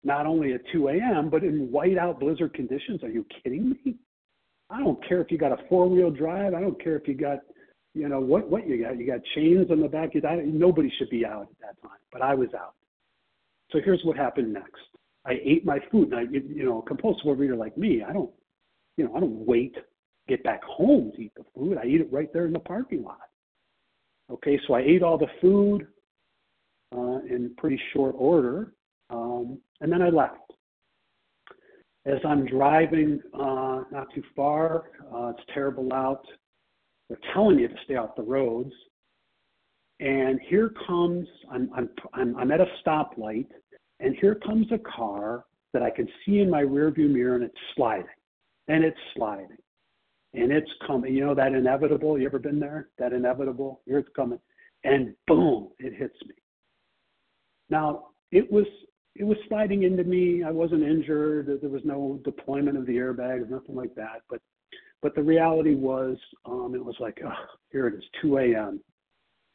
[0.03, 1.31] not only at 2 a.m.
[1.31, 3.05] but in whiteout blizzard conditions.
[3.05, 3.95] Are you kidding me?
[4.69, 6.55] I don't care if you got a four wheel drive.
[6.55, 7.39] I don't care if you got,
[7.95, 8.99] you know, what what you got.
[8.99, 10.17] You got chains on the back.
[10.17, 10.45] of that.
[10.45, 12.75] nobody should be out at that time, but I was out.
[13.71, 14.83] So here's what happened next.
[15.25, 16.13] I ate my food.
[16.13, 18.31] And I, you know, a compulsive overeater like me, I don't,
[18.97, 19.77] you know, I don't wait
[20.29, 21.79] get back home to eat the food.
[21.79, 23.21] I eat it right there in the parking lot.
[24.31, 25.87] Okay, so I ate all the food
[26.97, 28.73] uh, in pretty short order,
[29.11, 30.53] um, and then I left
[32.05, 36.25] as I'm driving uh, not too far, uh, it's terrible out.
[37.09, 38.73] They're telling you to stay off the roads.
[40.01, 43.47] And here comes, I'm, I'm, I'm, I'm at a stoplight,
[44.01, 47.55] and here comes a car that I can see in my rearview mirror, and it's
[47.77, 48.07] sliding.
[48.67, 49.57] And it's sliding.
[50.35, 51.15] And it's coming.
[51.15, 52.19] You know that inevitable?
[52.19, 52.89] You ever been there?
[52.99, 53.83] That inevitable?
[53.87, 54.39] Here it's coming.
[54.85, 56.35] And boom, it hits me.
[57.69, 58.67] Now, it was
[59.15, 60.43] it was sliding into me.
[60.43, 61.59] I wasn't injured.
[61.61, 64.23] There was no deployment of the airbags, nothing like that.
[64.31, 64.41] But
[65.03, 66.17] but the reality was,
[66.47, 67.33] um, it was like, oh,
[67.73, 68.81] here it is, 2 a.m.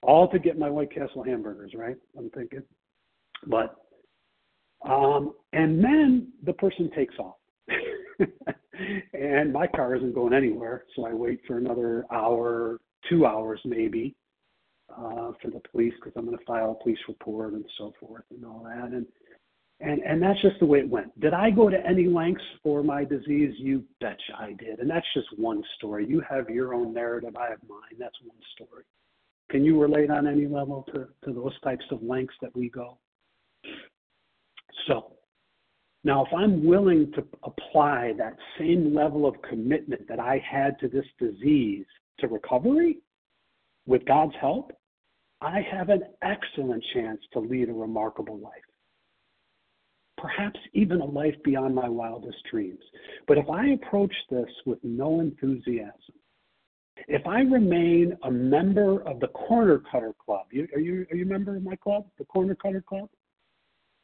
[0.03, 1.95] All to get my White Castle hamburgers, right?
[2.17, 2.63] I'm thinking.
[3.47, 3.75] But
[4.85, 7.35] um, and then the person takes off.
[9.13, 14.15] and my car isn't going anywhere, so I wait for another hour, two hours maybe,
[14.89, 18.23] uh, for the police because I'm going to file a police report and so forth
[18.31, 18.91] and all that.
[18.93, 19.05] And
[19.79, 21.17] and, and that's just the way it went.
[21.19, 23.53] Did I go to any lengths for my disease?
[23.57, 24.79] You betcha I did.
[24.79, 26.07] And that's just one story.
[26.07, 27.99] You have your own narrative, I have mine.
[27.99, 28.85] That's one story.
[29.51, 32.97] Can you relate on any level to, to those types of lengths that we go?
[34.87, 35.16] So,
[36.03, 40.87] now if I'm willing to apply that same level of commitment that I had to
[40.87, 41.85] this disease
[42.19, 42.99] to recovery
[43.85, 44.71] with God's help,
[45.41, 48.53] I have an excellent chance to lead a remarkable life
[50.17, 52.83] perhaps even a life beyond my wildest dreams.
[53.27, 55.93] But if I approach this with no enthusiasm,
[57.07, 61.25] if I remain a member of the Corner Cutter Club, you, are you are you
[61.25, 63.07] a member of my club, the Corner Cutter Club?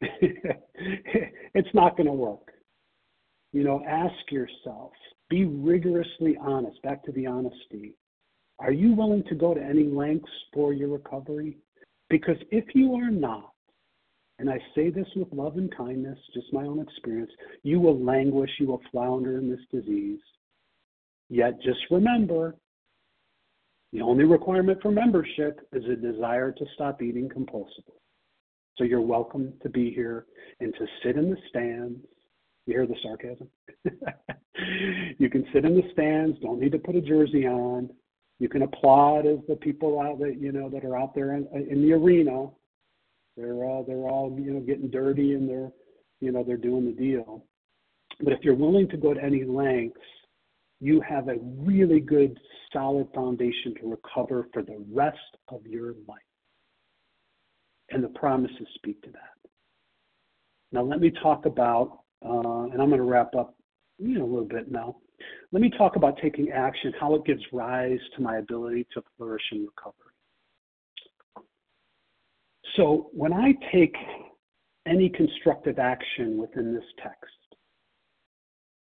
[0.00, 2.52] it's not going to work.
[3.52, 4.92] You know, ask yourself,
[5.30, 6.82] be rigorously honest.
[6.82, 7.94] Back to the honesty.
[8.58, 11.58] Are you willing to go to any lengths for your recovery?
[12.10, 13.52] Because if you are not,
[14.38, 17.30] and I say this with love and kindness, just my own experience,
[17.62, 20.20] you will languish, you will flounder in this disease.
[21.28, 22.56] Yet just remember,
[23.92, 28.00] the only requirement for membership is a desire to stop eating compulsively.
[28.76, 30.26] So you're welcome to be here
[30.60, 32.00] and to sit in the stands.
[32.66, 33.48] You hear the sarcasm?
[35.18, 37.90] you can sit in the stands, don't need to put a jersey on.
[38.40, 41.46] You can applaud as the people out that you know that are out there in,
[41.70, 42.48] in the arena.
[43.36, 45.70] They're uh, they're all you know getting dirty and they're
[46.20, 47.44] you know they're doing the deal.
[48.20, 50.00] But if you're willing to go to any lengths,
[50.80, 52.38] you have a really good
[52.72, 55.18] solid foundation to recover for the rest
[55.48, 56.22] of your life.
[57.94, 59.48] And the promises speak to that.
[60.72, 63.54] Now let me talk about, uh, and I'm going to wrap up
[63.98, 64.96] you know a little bit now.
[65.52, 69.44] Let me talk about taking action, how it gives rise to my ability to flourish
[69.52, 69.94] and recover.
[72.74, 73.94] So, when I take
[74.86, 77.30] any constructive action within this text,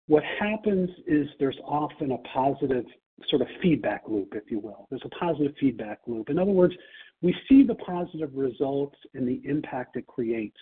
[0.06, 2.84] what happens is there's often a positive
[3.30, 4.86] sort of feedback loop, if you will.
[4.90, 6.28] There's a positive feedback loop.
[6.28, 6.74] In other words,
[7.22, 10.60] we see the positive results and the impact it creates.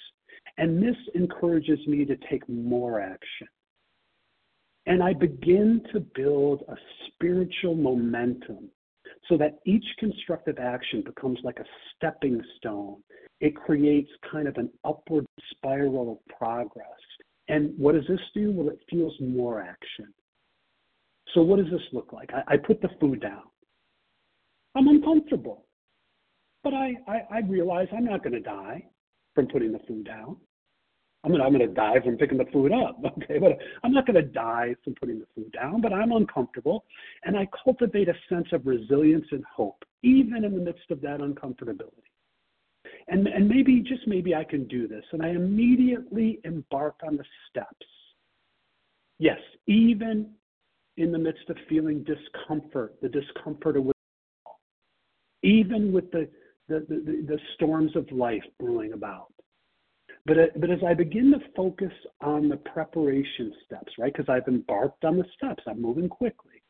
[0.59, 3.49] And this encourages me to take more action.
[4.87, 6.77] And I begin to build a
[7.07, 8.71] spiritual momentum
[9.29, 12.97] so that each constructive action becomes like a stepping stone.
[13.41, 16.87] It creates kind of an upward spiral of progress.
[17.49, 18.53] And what does this do?
[18.53, 20.13] Well, it fuels more action.
[21.35, 22.31] So, what does this look like?
[22.33, 23.43] I, I put the food down.
[24.75, 25.66] I'm uncomfortable,
[26.67, 28.83] but I, I, I realize I'm not going to die
[29.37, 30.37] from putting the food down.
[31.23, 33.01] I'm gonna I'm gonna die from picking the food up.
[33.23, 36.85] Okay, but I'm not gonna die from putting the food down, but I'm uncomfortable,
[37.25, 41.21] and I cultivate a sense of resilience and hope, even in the midst of that
[41.21, 42.07] uncomfortability.
[43.09, 47.25] And and maybe just maybe I can do this, and I immediately embark on the
[47.51, 47.87] steps.
[49.19, 50.31] Yes, even
[50.97, 53.91] in the midst of feeling discomfort, the discomfort of
[55.43, 56.29] even with the
[56.69, 59.29] the, the, the storms of life brewing about
[60.27, 64.49] but, uh, but as I begin to focus on the preparation steps, right, because I've
[64.49, 66.63] embarked on the steps, I'm moving quickly.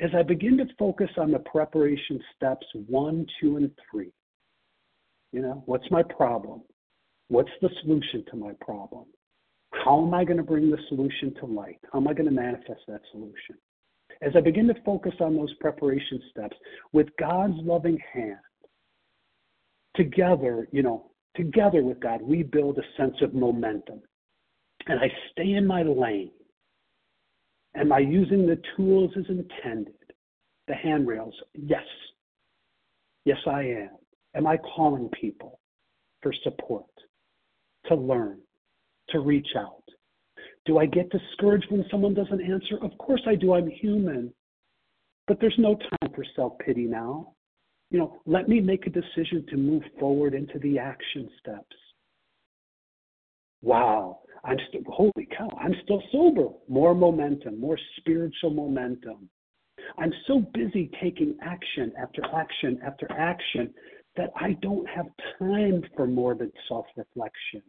[0.00, 4.12] As I begin to focus on the preparation steps one, two, and three,
[5.32, 6.62] you know, what's my problem?
[7.28, 9.04] What's the solution to my problem?
[9.72, 11.78] How am I going to bring the solution to light?
[11.92, 13.56] How am I going to manifest that solution?
[14.22, 16.56] As I begin to focus on those preparation steps
[16.92, 18.38] with God's loving hand,
[19.96, 24.00] together, you know, together with God, we build a sense of momentum.
[24.86, 26.30] And I stay in my lane.
[27.74, 29.94] Am I using the tools as intended?
[30.68, 31.34] The handrails?
[31.54, 31.84] Yes.
[33.24, 33.90] Yes, I am.
[34.34, 35.60] Am I calling people
[36.22, 36.86] for support,
[37.86, 38.38] to learn,
[39.10, 39.82] to reach out?
[40.64, 42.78] Do I get discouraged when someone doesn't answer?
[42.82, 43.54] Of course I do.
[43.54, 44.32] I'm human.
[45.26, 47.35] But there's no time for self pity now
[47.90, 51.76] you know, let me make a decision to move forward into the action steps.
[53.62, 56.48] Wow, I'm still, holy cow, I'm still sober.
[56.68, 59.28] More momentum, more spiritual momentum.
[59.98, 63.72] I'm so busy taking action after action after action
[64.16, 65.06] that I don't have
[65.38, 67.62] time for morbid self reflection.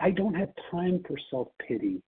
[0.00, 2.02] I don't have time for self pity.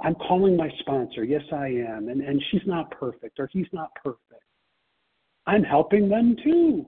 [0.00, 1.24] I'm calling my sponsor.
[1.24, 2.08] Yes, I am.
[2.08, 4.41] And, and she's not perfect or he's not perfect.
[5.46, 6.86] I'm helping them too.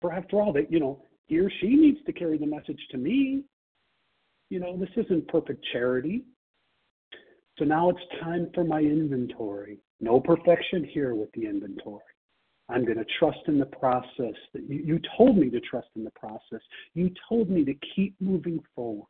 [0.00, 2.98] For after all, that you know, he or she needs to carry the message to
[2.98, 3.44] me.
[4.50, 6.24] You know, this isn't perfect charity.
[7.58, 9.78] So now it's time for my inventory.
[10.00, 12.02] No perfection here with the inventory.
[12.68, 16.04] I'm going to trust in the process that you, you told me to trust in
[16.04, 16.60] the process.
[16.94, 19.06] You told me to keep moving forward.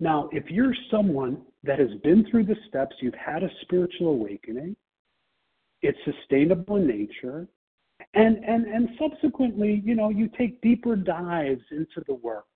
[0.00, 4.74] Now, if you're someone that has been through the steps, you've had a spiritual awakening,
[5.82, 7.48] it's sustainable in nature,
[8.14, 12.46] and and and subsequently, you know, you take deeper dives into the work.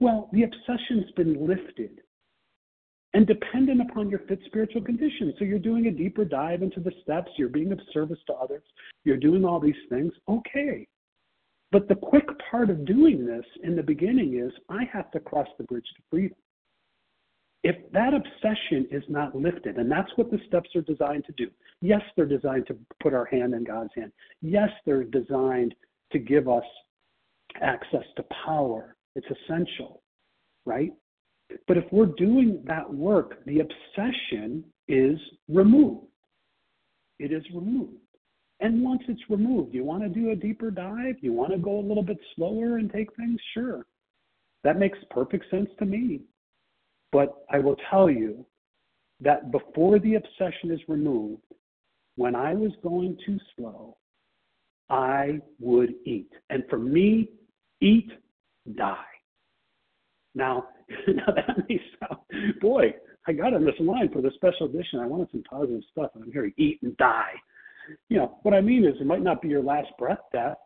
[0.00, 2.00] Well, the obsession's been lifted,
[3.14, 5.34] and dependent upon your fit spiritual condition.
[5.38, 7.30] So you're doing a deeper dive into the steps.
[7.36, 8.64] You're being of service to others.
[9.04, 10.12] You're doing all these things.
[10.28, 10.86] Okay.
[11.70, 15.48] But the quick part of doing this in the beginning is I have to cross
[15.56, 16.36] the bridge to freedom
[17.64, 21.48] if that obsession is not lifted, and that's what the steps are designed to do.
[21.80, 24.12] Yes, they're designed to put our hand in God's hand.
[24.40, 25.74] Yes, they're designed
[26.10, 26.64] to give us
[27.60, 28.96] access to power.
[29.14, 30.02] It's essential,
[30.66, 30.92] right?
[31.68, 36.06] But if we're doing that work, the obsession is removed.
[37.18, 37.98] It is removed.
[38.60, 41.16] And once it's removed, you want to do a deeper dive?
[41.20, 43.38] You want to go a little bit slower and take things?
[43.54, 43.84] Sure.
[44.64, 46.22] That makes perfect sense to me.
[47.12, 48.44] But I will tell you
[49.20, 51.42] that before the obsession is removed,
[52.16, 53.96] when I was going too slow,
[54.90, 56.30] I would eat.
[56.50, 57.30] And for me,
[57.80, 58.10] eat,
[58.76, 58.96] die.
[60.34, 60.68] Now,
[61.06, 62.94] now that may sound, boy,
[63.26, 64.98] I got on this line for the special edition.
[64.98, 67.32] I wanted some positive stuff, and I'm hearing eat and die.
[68.08, 70.56] You know, what I mean is it might not be your last breath death,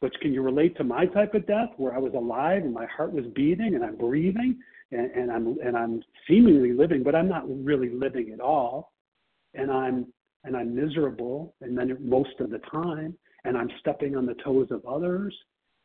[0.00, 2.86] but can you relate to my type of death where I was alive and my
[2.86, 4.58] heart was beating and I'm breathing
[4.92, 8.92] and, and I'm and I'm seemingly living, but I'm not really living at all,
[9.54, 10.06] and I'm
[10.44, 14.68] and I'm miserable, and then most of the time, and I'm stepping on the toes
[14.70, 15.34] of others,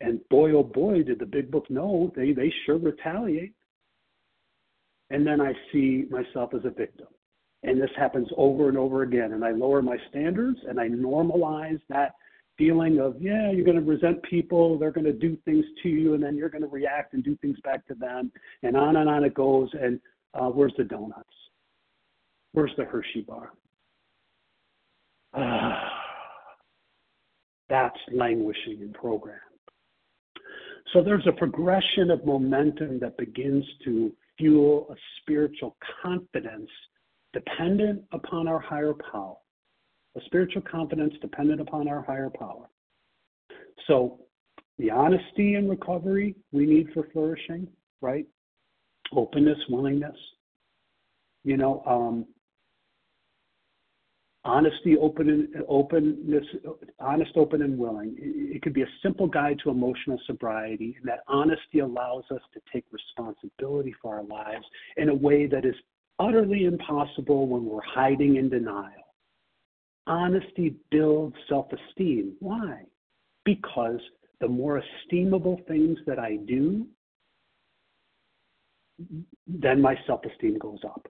[0.02, 3.54] and boy oh boy did the big book know they they sure retaliate,
[5.10, 7.08] and then I see myself as a victim,
[7.64, 11.80] and this happens over and over again, and I lower my standards and I normalize
[11.90, 12.14] that
[12.58, 16.14] feeling of yeah you're going to resent people they're going to do things to you
[16.14, 18.32] and then you're going to react and do things back to them
[18.62, 20.00] and on and on it goes and
[20.34, 21.30] uh, where's the donuts?
[22.54, 23.54] Where's the hershey bar?
[27.70, 29.40] That's languishing in program.
[30.92, 36.70] So there's a progression of momentum that begins to fuel a spiritual confidence
[37.34, 39.38] dependent upon our higher power
[40.16, 42.70] a spiritual confidence dependent upon our higher power.
[43.88, 44.20] So,
[44.78, 47.68] the honesty and recovery we need for flourishing,
[48.02, 48.26] right?
[49.16, 50.16] Openness, willingness.
[51.44, 52.26] You know, um,
[54.46, 56.46] honesty, open, and openness,
[57.00, 58.16] honest, open, and willing.
[58.18, 62.62] It could be a simple guide to emotional sobriety, and that honesty allows us to
[62.72, 64.66] take responsibility for our lives
[64.98, 65.76] in a way that is
[66.20, 69.03] utterly impossible when we're hiding in denial.
[70.08, 72.34] Honesty builds self esteem.
[72.40, 72.84] Why?
[73.46, 74.00] Because
[74.42, 76.86] the more esteemable things that I do,
[79.48, 81.08] then my self esteem goes up.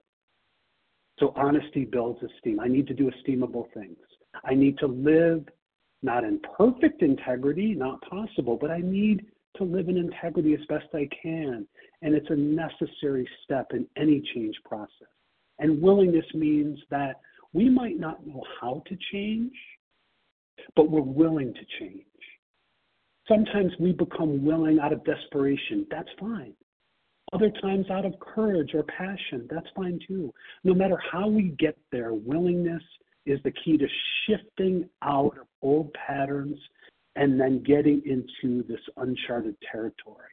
[1.19, 2.59] So honesty builds esteem.
[2.59, 3.97] I need to do esteemable things.
[4.43, 5.47] I need to live
[6.01, 9.25] not in perfect integrity, not possible, but I need
[9.57, 11.67] to live in integrity as best I can.
[12.01, 15.07] And it's a necessary step in any change process.
[15.59, 17.21] And willingness means that
[17.53, 19.53] we might not know how to change,
[20.75, 22.05] but we're willing to change.
[23.27, 25.87] Sometimes we become willing out of desperation.
[25.89, 26.53] That's fine.
[27.31, 29.47] Other times out of courage or passion.
[29.49, 30.33] That's fine too.
[30.63, 32.83] No matter how we get there, willingness
[33.25, 33.87] is the key to
[34.27, 36.57] shifting out of old patterns
[37.15, 40.29] and then getting into this uncharted territory.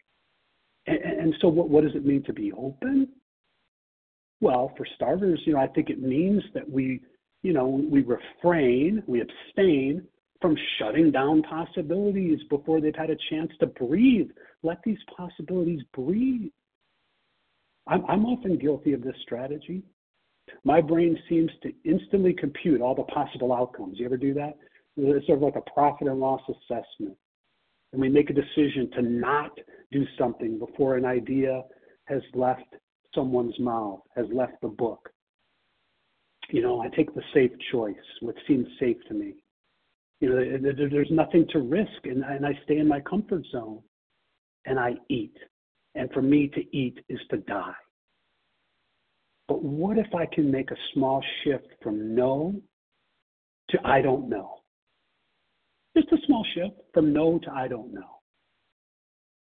[0.87, 3.09] And, and so, what, what does it mean to be open?
[4.41, 7.01] Well, for starters, you know, I think it means that we
[7.43, 10.07] you know, we refrain, we abstain
[10.41, 14.31] from shutting down possibilities before they've had a chance to breathe.
[14.63, 16.51] Let these possibilities breathe.
[17.87, 19.83] I'm, I'm often guilty of this strategy.
[20.65, 23.99] My brain seems to instantly compute all the possible outcomes.
[23.99, 24.57] You ever do that?
[24.97, 27.17] It's sort of like a profit and loss assessment.
[27.93, 29.51] And we make a decision to not
[29.93, 31.63] do something before an idea
[32.05, 32.77] has left
[33.15, 35.11] someone's mouth, has left the book,
[36.53, 39.35] you know, I take the safe choice, what seems safe to me.
[40.21, 43.81] You know, there's nothing to risk, and, and I stay in my comfort zone
[44.67, 45.35] and I eat.
[45.95, 47.73] And for me to eat is to die.
[49.49, 52.55] But what if I can make a small shift from no
[53.71, 54.59] to I don't know?
[55.97, 58.21] Just a small shift from no to I don't know.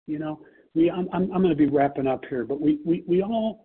[0.06, 0.40] You know,
[0.78, 3.64] we, I'm, I'm, going to be wrapping up here, but we, we, we all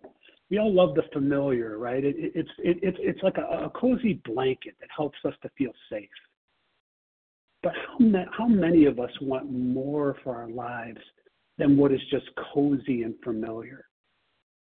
[0.50, 2.04] we all love the familiar, right?
[2.04, 5.50] It, it, it's it, it's it's like a, a cozy blanket that helps us to
[5.56, 6.08] feel safe.
[7.62, 11.00] But how ma- how many of us want more for our lives
[11.56, 13.86] than what is just cozy and familiar?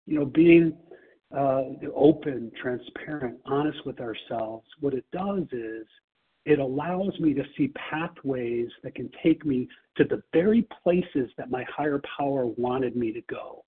[0.06, 0.77] You know, being
[1.36, 1.62] uh,
[1.94, 4.66] open, transparent, honest with ourselves.
[4.81, 5.86] What it does is
[6.44, 11.51] it allows me to see pathways that can take me to the very places that
[11.51, 13.64] my higher power wanted me to go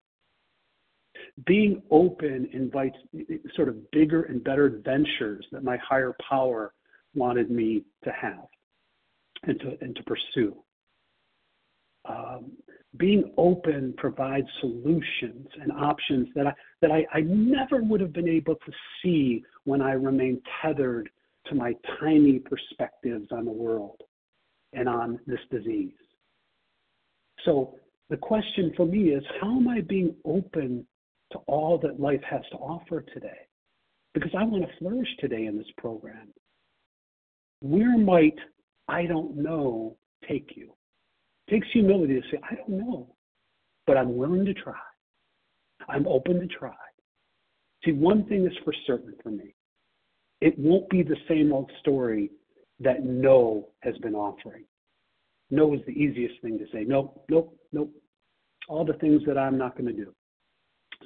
[1.47, 2.97] being open invites
[3.55, 6.73] sort of bigger and better adventures that my higher power
[7.15, 8.47] wanted me to have
[9.45, 10.57] and to and to pursue.
[12.07, 12.53] Um,
[12.97, 18.29] being open provides solutions and options that I that I, I never would have been
[18.29, 18.73] able to
[19.03, 21.11] see when I remained tethered
[21.47, 24.01] to my tiny perspectives on the world
[24.73, 25.93] and on this disease.
[27.45, 27.77] So
[28.11, 30.87] the question for me is how am I being open
[31.35, 33.49] to all that life has to offer today.
[34.15, 36.33] Because I want to flourish today in this program.
[37.61, 38.39] where might
[38.89, 39.97] I don't know
[40.29, 40.75] take you?
[41.49, 43.15] It takes humility to say, I don't know,
[43.87, 44.75] but I'm willing to try.
[45.89, 46.75] I'm open to try.
[47.85, 49.54] See, one thing is for certain for me
[50.45, 52.31] it won't be the same old story
[52.79, 54.65] that no has been offering.
[55.51, 56.85] No is the easiest thing to say.
[56.87, 57.91] Nope, nope, nope.
[58.69, 60.13] All the things that I'm not going to do.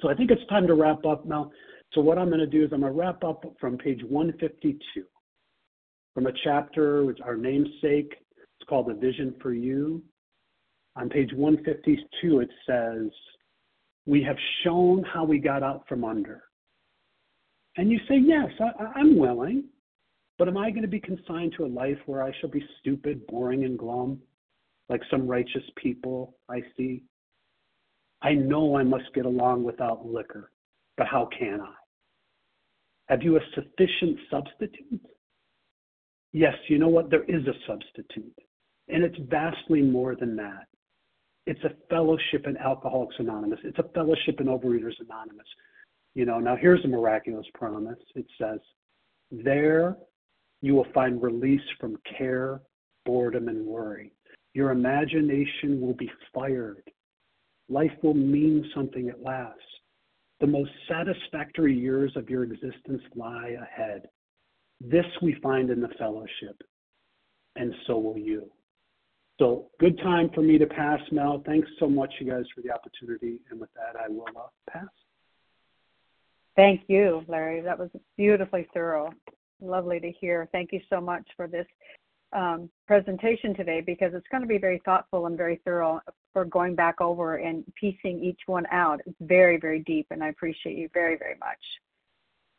[0.01, 1.51] So I think it's time to wrap up now.
[1.93, 5.05] So what I'm going to do is I'm going to wrap up from page 152
[6.13, 8.13] from a chapter, which our namesake.
[8.35, 10.03] It's called A Vision for You.
[10.97, 13.09] On page 152, it says,
[14.05, 16.43] We have shown how we got out from under.
[17.79, 19.63] And you say, Yes, I, I'm willing.
[20.37, 23.25] But am I going to be consigned to a life where I shall be stupid,
[23.27, 24.19] boring, and glum,
[24.89, 27.03] like some righteous people I see?
[28.21, 30.51] I know I must get along without liquor,
[30.97, 31.73] but how can I?
[33.07, 35.01] Have you a sufficient substitute?
[36.33, 37.09] Yes, you know what?
[37.09, 38.37] There is a substitute,
[38.89, 40.67] and it's vastly more than that.
[41.45, 43.59] It's a fellowship in Alcoholics Anonymous.
[43.63, 45.47] It's a fellowship in Overeaters Anonymous.
[46.19, 47.97] You know, now here's a miraculous promise.
[48.13, 48.59] It says,
[49.31, 49.95] There
[50.61, 52.59] you will find release from care,
[53.05, 54.11] boredom, and worry.
[54.53, 56.83] Your imagination will be fired.
[57.69, 59.61] Life will mean something at last.
[60.41, 64.01] The most satisfactory years of your existence lie ahead.
[64.81, 66.61] This we find in the fellowship,
[67.55, 68.51] and so will you.
[69.39, 71.41] So, good time for me to pass, Mel.
[71.45, 73.39] Thanks so much, you guys, for the opportunity.
[73.49, 74.89] And with that, I will uh, pass.
[76.55, 77.61] Thank you, Larry.
[77.61, 79.11] That was beautifully thorough.
[79.61, 80.47] Lovely to hear.
[80.51, 81.67] Thank you so much for this
[82.33, 85.99] um, presentation today because it's going to be very thoughtful and very thorough
[86.33, 89.01] for going back over and piecing each one out.
[89.05, 91.57] It's very, very deep, and I appreciate you very, very much.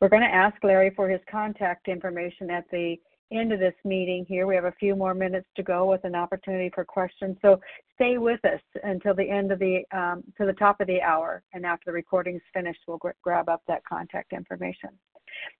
[0.01, 2.97] We're going to ask Larry for his contact information at the
[3.33, 4.47] end of this meeting here.
[4.47, 7.37] We have a few more minutes to go with an opportunity for questions.
[7.43, 7.61] So
[7.95, 11.43] stay with us until the end of the um, to the top of the hour,
[11.53, 14.91] and after the recording is finished, we'll grab up that contact information.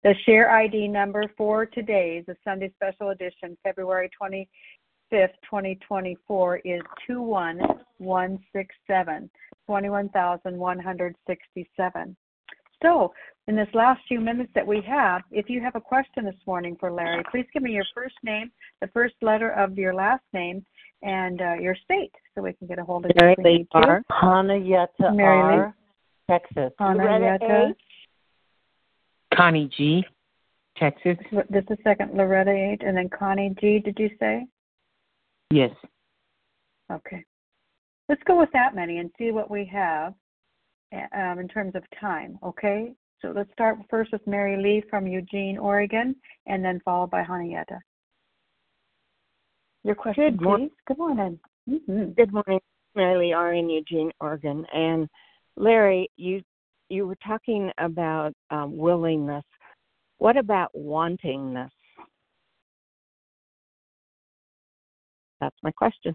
[0.03, 4.49] The share ID number for today, the Sunday Special Edition, February 25th,
[5.45, 9.31] 2024, is 21167,
[9.67, 12.17] 21,167.
[12.83, 13.13] So,
[13.47, 16.77] in this last few minutes that we have, if you have a question this morning
[16.79, 18.51] for Larry, please give me your first name,
[18.81, 20.65] the first letter of your last name,
[21.03, 23.45] and uh, your state, so we can get a hold of Mary you.
[23.45, 24.03] Lee R.
[24.11, 25.75] Hanayeta Mary R.
[26.31, 26.73] Texas.
[26.81, 27.75] Hanayeta.
[29.35, 30.05] Connie G.
[30.77, 31.17] Texas.
[31.53, 32.83] Just a second, Loretta H.
[32.85, 33.79] And then Connie G.
[33.79, 34.47] Did you say?
[35.51, 35.71] Yes.
[36.91, 37.25] Okay.
[38.09, 40.15] Let's go with that many and see what we have
[40.93, 42.39] um, in terms of time.
[42.43, 42.93] Okay.
[43.21, 47.79] So let's start first with Mary Lee from Eugene, Oregon, and then followed by Hanayeta.
[49.85, 50.69] Your question, Good morning.
[50.69, 50.75] please.
[50.87, 51.39] Good morning.
[51.69, 52.11] Mm-hmm.
[52.13, 52.61] Good morning,
[52.95, 53.55] Mary Lee R.
[53.55, 54.65] in Eugene, Oregon.
[54.75, 55.09] And
[55.57, 56.43] Larry, you
[56.89, 59.45] you were talking about um, willingness.
[60.19, 61.71] What about wantingness?
[65.41, 66.15] That's my question.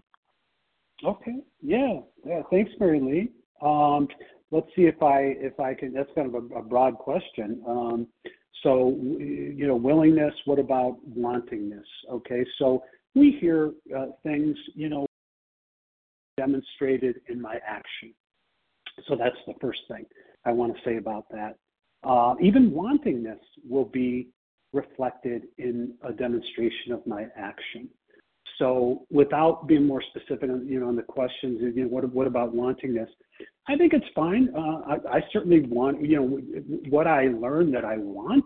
[1.04, 1.36] Okay.
[1.62, 2.00] Yeah.
[2.24, 2.42] Yeah.
[2.50, 3.30] Thanks, Mary Lee.
[3.62, 4.06] Um,
[4.50, 5.92] let's see if I if I can.
[5.92, 7.62] That's kind of a, a broad question.
[7.66, 8.06] Um,
[8.62, 10.34] so you know, willingness.
[10.44, 11.84] What about wantingness?
[12.10, 12.44] Okay.
[12.58, 12.82] So
[13.14, 14.56] we hear uh, things.
[14.74, 15.06] You know,
[16.36, 18.14] demonstrated in my action.
[19.08, 20.06] So that's the first thing
[20.44, 21.56] I want to say about that.
[22.04, 24.28] Uh, even wantingness will be
[24.72, 27.88] reflected in a demonstration of my action.
[28.58, 32.26] So without being more specific on, you know, on the questions, you know, what, about
[32.54, 33.08] about this?
[33.68, 34.48] I think it's fine.
[34.56, 36.40] Uh, I, certainly want, you know,
[36.88, 38.44] what I learned that I wanted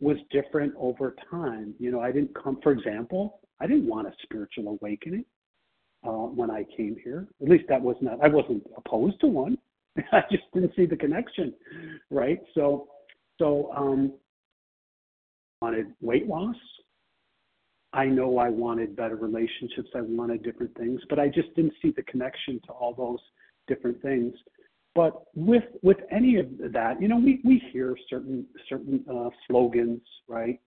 [0.00, 1.74] was different over time.
[1.78, 5.24] You know, I didn't come, for example, I didn't want a spiritual awakening
[6.06, 7.28] uh, when I came here.
[7.42, 9.58] At least that was not, I wasn't opposed to one.
[10.12, 11.52] I just didn't see the connection,
[12.10, 12.38] right?
[12.54, 12.88] So,
[13.38, 14.12] so um,
[15.60, 16.56] wanted weight loss.
[17.92, 19.90] I know I wanted better relationships.
[19.94, 23.20] I wanted different things, but I just didn't see the connection to all those
[23.68, 24.34] different things.
[24.94, 30.02] But with with any of that, you know, we we hear certain certain uh, slogans,
[30.28, 30.60] right?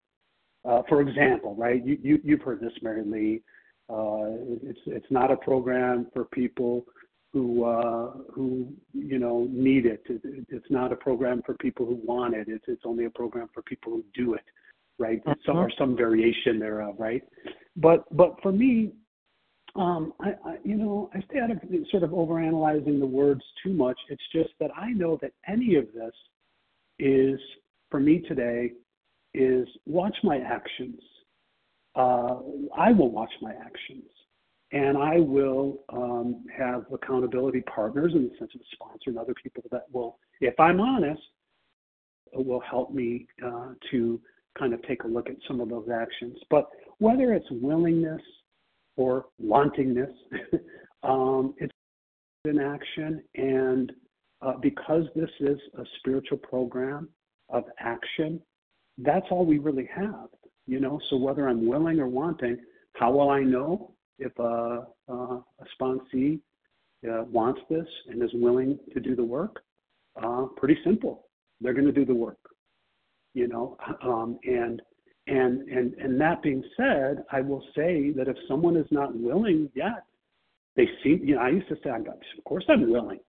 [0.63, 1.85] Uh, for example, right?
[1.85, 3.41] You, you you've heard this, Mary Lee.
[3.87, 6.85] Uh, it's it's not a program for people
[7.33, 10.03] who uh, who you know need it.
[10.07, 12.47] It's not a program for people who want it.
[12.47, 14.43] It's it's only a program for people who do it,
[14.99, 15.23] right?
[15.25, 15.39] Mm-hmm.
[15.45, 17.23] Some or some variation thereof, right?
[17.75, 18.93] But but for me,
[19.75, 21.59] um, I, I you know I stay out of
[21.91, 23.97] sort of overanalyzing the words too much.
[24.09, 26.13] It's just that I know that any of this
[26.99, 27.39] is
[27.89, 28.71] for me today
[29.33, 31.01] is watch my actions.
[31.95, 32.37] uh,
[32.77, 34.03] I will watch my actions
[34.71, 39.33] and I will um, have accountability partners in the sense of a sponsor and other
[39.41, 41.21] people that will, if I'm honest,
[42.33, 44.19] will help me uh, to
[44.57, 46.37] kind of take a look at some of those actions.
[46.49, 46.69] But
[46.99, 48.21] whether it's willingness
[48.97, 50.13] or wantingness,
[51.03, 51.73] um, it's
[52.45, 53.23] in action.
[53.35, 53.91] And
[54.41, 57.09] uh, because this is a spiritual program
[57.49, 58.41] of action,
[58.99, 60.29] that's all we really have.
[60.67, 62.57] You know, so whether I'm willing or wanting,
[62.93, 65.43] how will I know if a, a, a
[65.79, 66.39] sponsee
[67.07, 69.61] uh, wants this and is willing to do the work?
[70.21, 71.27] Uh, pretty simple.
[71.61, 72.37] They're going to do the work.
[73.35, 74.81] You know, um, and
[75.27, 79.69] and and and that being said, I will say that if someone is not willing
[79.75, 80.05] yet,
[80.77, 81.19] they see.
[81.21, 83.19] You know, I used to say, "I'm, "Of course I'm willing."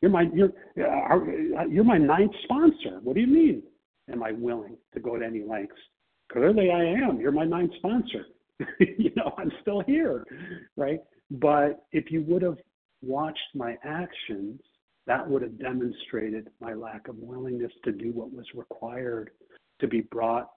[0.00, 3.00] You're my you're you're my ninth sponsor.
[3.02, 3.64] What do you mean?
[4.12, 5.74] Am I willing to go to any lengths?
[6.30, 7.20] Clearly, I am.
[7.20, 8.26] You're my ninth sponsor.
[8.78, 10.24] you know, I'm still here,
[10.76, 11.00] right?
[11.32, 12.58] But if you would have
[13.02, 14.60] watched my actions,
[15.06, 19.30] that would have demonstrated my lack of willingness to do what was required
[19.80, 20.50] to be brought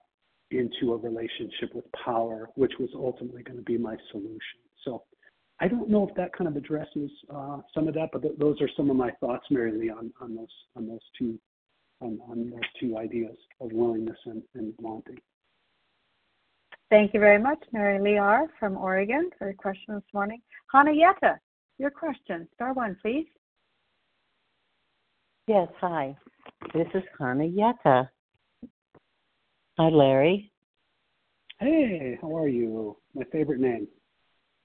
[0.50, 4.60] into a relationship with power, which was ultimately going to be my solution.
[4.84, 5.02] So
[5.58, 8.60] I don't know if that kind of addresses uh, some of that, but th- those
[8.60, 10.46] are some of my thoughts, Mary Lee, on, on those
[10.76, 11.38] on those two
[12.00, 15.18] on, on those two ideas of willingness and, and wanting.
[16.90, 18.46] Thank you very much, Mary Lee R.
[18.60, 20.40] from Oregon, for your question this morning.
[20.70, 21.40] Hannah Yetta,
[21.78, 22.46] your question.
[22.54, 23.26] Star one, please.
[25.48, 26.16] Yes, hi.
[26.74, 28.10] This is Hannah Yetta.
[29.78, 30.50] Hi, Larry.
[31.60, 32.96] Hey, how are you?
[33.14, 33.86] My favorite name.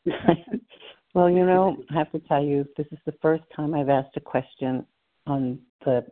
[1.13, 4.17] well, you know, I have to tell you, this is the first time I've asked
[4.17, 4.83] a question
[5.27, 6.03] on the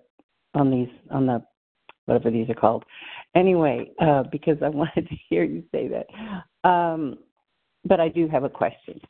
[0.54, 1.44] on these on the
[2.06, 2.84] whatever these are called.
[3.36, 6.70] Anyway, uh, because I wanted to hear you say that.
[6.70, 7.18] Um,
[7.86, 9.02] but I do have a question.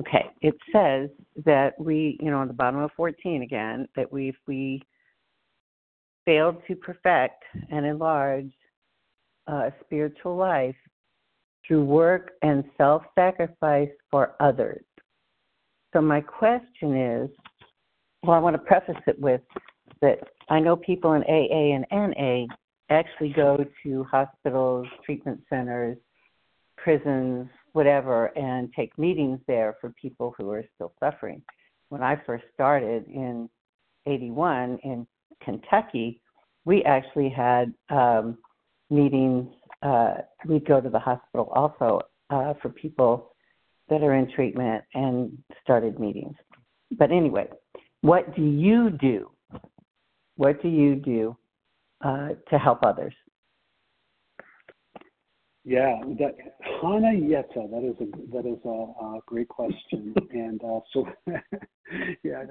[0.00, 1.10] Okay, it says
[1.44, 4.82] that we, you know, on the bottom of 14 again, that we, if we
[6.24, 8.50] failed to perfect and enlarge
[9.46, 10.76] uh, spiritual life
[11.66, 14.84] through work and self sacrifice for others.
[15.92, 17.30] So, my question is
[18.22, 19.42] well, I want to preface it with
[20.00, 20.18] that
[20.48, 22.54] I know people in AA and NA
[22.90, 25.98] actually go to hospitals, treatment centers,
[26.76, 31.42] prisons, whatever, and take meetings there for people who are still suffering.
[31.88, 33.48] When I first started in
[34.06, 35.06] 81 in
[35.44, 36.20] Kentucky,
[36.64, 38.38] we actually had um,
[38.90, 39.48] meetings.
[39.82, 40.14] Uh,
[40.46, 42.00] we'd go to the hospital also
[42.30, 43.34] uh, for people
[43.88, 46.34] that are in treatment and started meetings.
[46.92, 47.48] But anyway,
[48.00, 49.30] what do you do?
[50.36, 51.36] What do you do
[52.04, 53.14] uh, to help others?
[55.64, 60.80] Yeah, that Hana Yeta, that is a that is a, a great question, and uh,
[60.92, 61.06] so
[62.22, 62.44] yeah,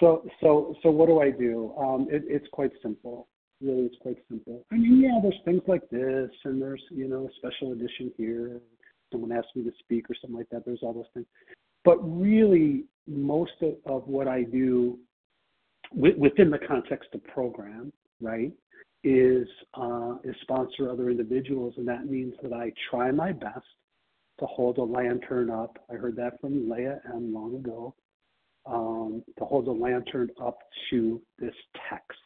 [0.00, 1.74] so so so what do I do?
[1.78, 3.28] Um, it, it's quite simple.
[3.60, 4.64] Really, it's quite simple.
[4.72, 8.60] I mean, yeah, there's things like this, and there's you know a special edition here.
[9.12, 10.64] Someone asked me to speak or something like that.
[10.64, 11.26] There's all those things,
[11.84, 14.98] but really, most of, of what I do
[15.92, 17.92] within the context of program,
[18.22, 18.52] right,
[19.04, 23.66] is uh, is sponsor other individuals, and that means that I try my best
[24.40, 25.78] to hold a lantern up.
[25.90, 27.94] I heard that from Leah M long ago.
[28.66, 30.56] Um, to hold a lantern up
[30.88, 31.54] to this
[31.90, 32.18] text,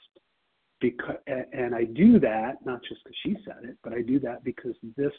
[0.80, 4.44] because and I do that not just because she said it, but I do that
[4.44, 5.12] because this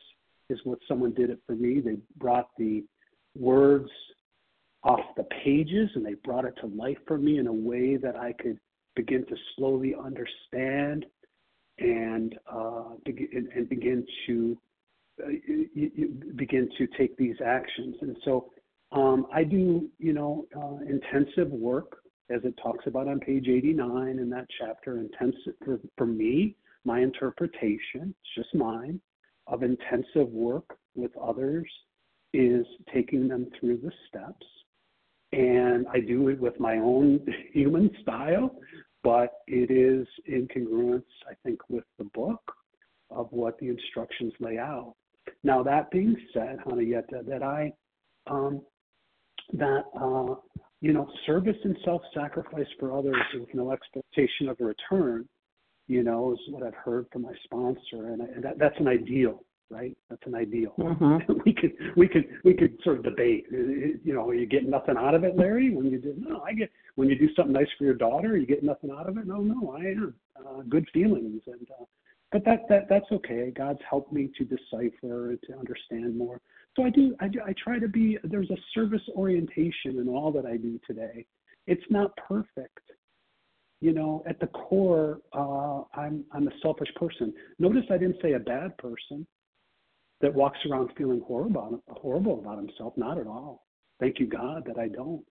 [0.50, 1.82] is what someone did it for me.
[1.82, 2.86] They brought the
[3.38, 3.90] words
[4.84, 8.16] off the pages and they brought it to life for me in a way that
[8.16, 8.58] I could
[8.96, 11.06] begin to slowly understand
[11.80, 12.36] and
[13.06, 14.58] begin, to
[16.36, 17.96] begin to take these actions.
[18.02, 18.52] And so
[18.92, 21.98] um, I do, you know, uh, intensive work
[22.30, 25.04] as it talks about on page 89 in that chapter.
[25.98, 29.00] For me, my interpretation, it's just mine,
[29.48, 31.68] of intensive work with others
[32.34, 34.46] is taking them through the steps
[35.32, 37.20] and I do it with my own
[37.54, 38.56] human style,
[39.04, 42.42] but it is in congruence, I think, with the book
[43.10, 44.96] of what the instructions lay out.
[45.44, 47.74] Now, that being said, Hanayeta, that I,
[48.28, 48.62] um,
[49.54, 50.36] that, uh,
[50.82, 55.28] you know, service and self sacrifice for others with no expectation of a return,
[55.88, 58.08] you know, is what I've heard from my sponsor.
[58.08, 59.96] And, I, and that, that's an ideal right?
[60.10, 60.74] That's an ideal.
[60.78, 61.34] Mm-hmm.
[61.46, 63.46] we could we could we could sort of debate.
[63.52, 65.74] You know, you get nothing out of it, Larry.
[65.74, 68.46] When you do no, I get when you do something nice for your daughter, you
[68.46, 69.28] get nothing out of it.
[69.28, 71.86] No, no, I am uh, good feelings, and uh,
[72.32, 73.52] but that that that's okay.
[73.56, 76.40] God's helped me to decipher and to understand more.
[76.76, 78.18] So I do I do, I try to be.
[78.24, 81.26] There's a service orientation in all that I do today.
[81.68, 82.80] It's not perfect.
[83.82, 87.34] You know, at the core, uh, I'm I'm a selfish person.
[87.60, 89.26] Notice I didn't say a bad person
[90.22, 92.94] that walks around feeling horrible horrible about himself.
[92.98, 93.66] Not at all.
[94.00, 95.24] Thank you God that I don't.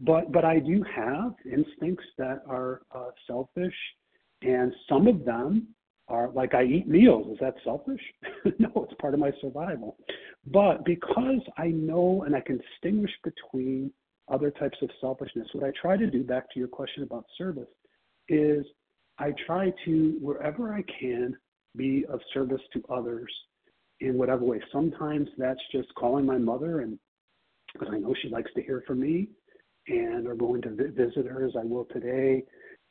[0.00, 3.74] But but I do have instincts that are uh, selfish,
[4.42, 5.68] and some of them
[6.08, 7.32] are like I eat meals.
[7.32, 8.00] Is that selfish?
[8.58, 9.96] no, it's part of my survival.
[10.46, 13.90] But because I know and I can distinguish between
[14.28, 17.68] other types of selfishness, what I try to do, back to your question about service,
[18.28, 18.64] is
[19.18, 21.36] I try to, wherever I can,
[21.76, 23.30] be of service to others
[24.00, 24.60] in whatever way.
[24.72, 26.98] Sometimes that's just calling my mother, and
[27.72, 29.28] because I know she likes to hear from me,
[29.88, 32.42] and or going to visit her as I will today,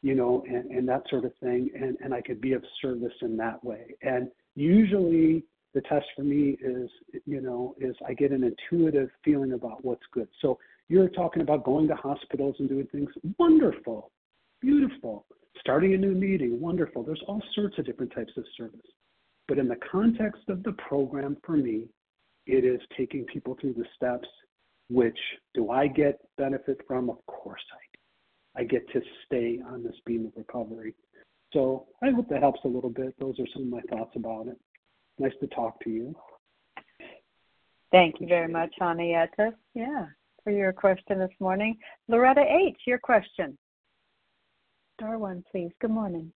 [0.02, 1.70] you know, and, and that sort of thing.
[1.76, 3.96] And, and I could be of service in that way.
[4.02, 6.90] And usually the test for me is,
[7.26, 10.30] you know, is I get an intuitive feeling about what's good.
[10.42, 10.58] So
[10.88, 13.10] you're talking about going to hospitals and doing things.
[13.38, 14.12] Wonderful,
[14.62, 15.26] beautiful.
[15.60, 17.04] Starting a new meeting, wonderful.
[17.04, 18.80] There's all sorts of different types of service.
[19.48, 21.88] But in the context of the program, for me,
[22.48, 24.28] it is taking people through the steps
[24.90, 25.18] which
[25.54, 27.10] do I get benefit from?
[27.10, 28.64] Of course I do.
[28.64, 30.94] I get to stay on this beam of recovery.
[31.54, 33.16] So I hope that helps a little bit.
[33.20, 34.60] Those are some of my thoughts about it.
[35.18, 36.16] Nice to talk to you.
[37.92, 39.54] Thank you very much, Henrietta.
[39.74, 40.08] Yeah,
[40.44, 41.78] for your question this morning.
[42.08, 43.58] Loretta H., your question.
[44.96, 45.72] Star one, please.
[45.80, 46.32] Good morning.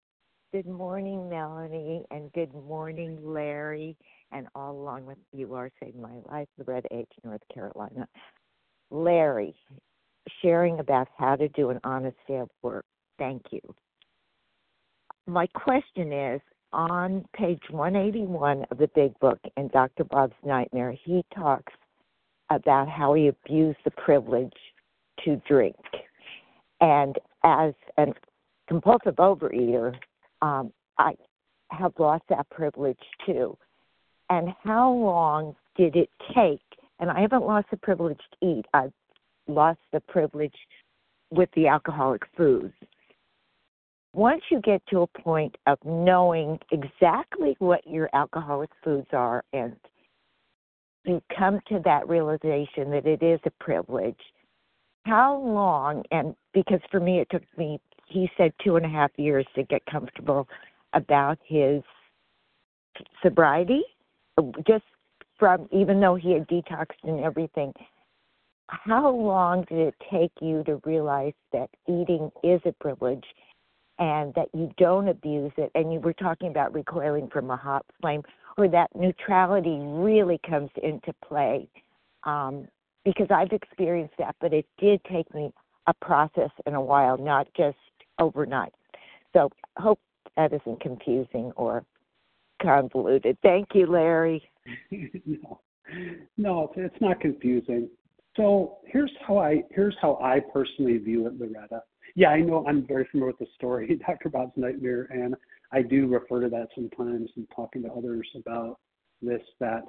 [0.57, 3.95] Good morning, Melanie, and good morning, Larry,
[4.33, 8.09] and all along with you are saving my life, Loretta H., North Carolina.
[8.91, 9.55] Larry,
[10.41, 12.87] sharing about how to do an honest day of work.
[13.19, 13.61] Thank you.
[15.27, 16.41] My question is
[16.73, 20.05] on page 181 of the big book in Dr.
[20.05, 21.75] Bob's Nightmare, he talks
[22.49, 24.57] about how he abused the privilege
[25.23, 25.77] to drink.
[26.81, 28.07] And as a
[28.71, 29.95] compulsive overeater,
[30.43, 31.15] um, I
[31.71, 33.57] have lost that privilege too.
[34.29, 36.61] And how long did it take
[36.99, 38.65] and I haven't lost the privilege to eat.
[38.73, 38.93] I've
[39.47, 40.55] lost the privilege
[41.31, 42.73] with the alcoholic foods.
[44.15, 49.77] Once you get to a point of knowing exactly what your alcoholic foods are and
[51.05, 54.19] you come to that realization that it is a privilege,
[55.05, 59.11] how long, and because for me it took me, he said two and a half
[59.17, 60.49] years to get comfortable
[60.93, 61.83] about his
[63.23, 63.83] sobriety,
[64.67, 64.85] just
[65.39, 67.73] from even though he had detoxed and everything
[68.69, 73.25] how long did it take you to realize that eating is a privilege
[73.99, 75.71] and that you don't abuse it?
[75.75, 78.23] And you were talking about recoiling from a hot flame
[78.59, 81.69] or that neutrality really comes into play.
[82.25, 82.67] Um,
[83.07, 85.53] because i've experienced that but it did take me
[85.87, 87.77] a process and a while not just
[88.19, 88.73] overnight
[89.33, 90.01] so hope
[90.37, 91.85] that isn't confusing or
[92.63, 94.43] convoluted thank you larry
[95.27, 95.61] no,
[96.37, 97.89] no, it's, not confusing.
[98.37, 101.83] So here's how I here's how I personally view it, Loretta.
[102.15, 104.29] Yeah, I know I'm very familiar with the story, Dr.
[104.29, 105.35] Bob's Nightmare, and
[105.73, 108.79] I do refer to that sometimes in talking to others about
[109.23, 109.43] this.
[109.61, 109.83] That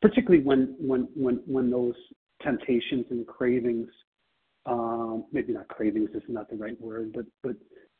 [0.00, 1.94] particularly when when when when those
[2.42, 3.88] temptations and cravings,
[4.66, 7.56] um, maybe not cravings is not the right word, but but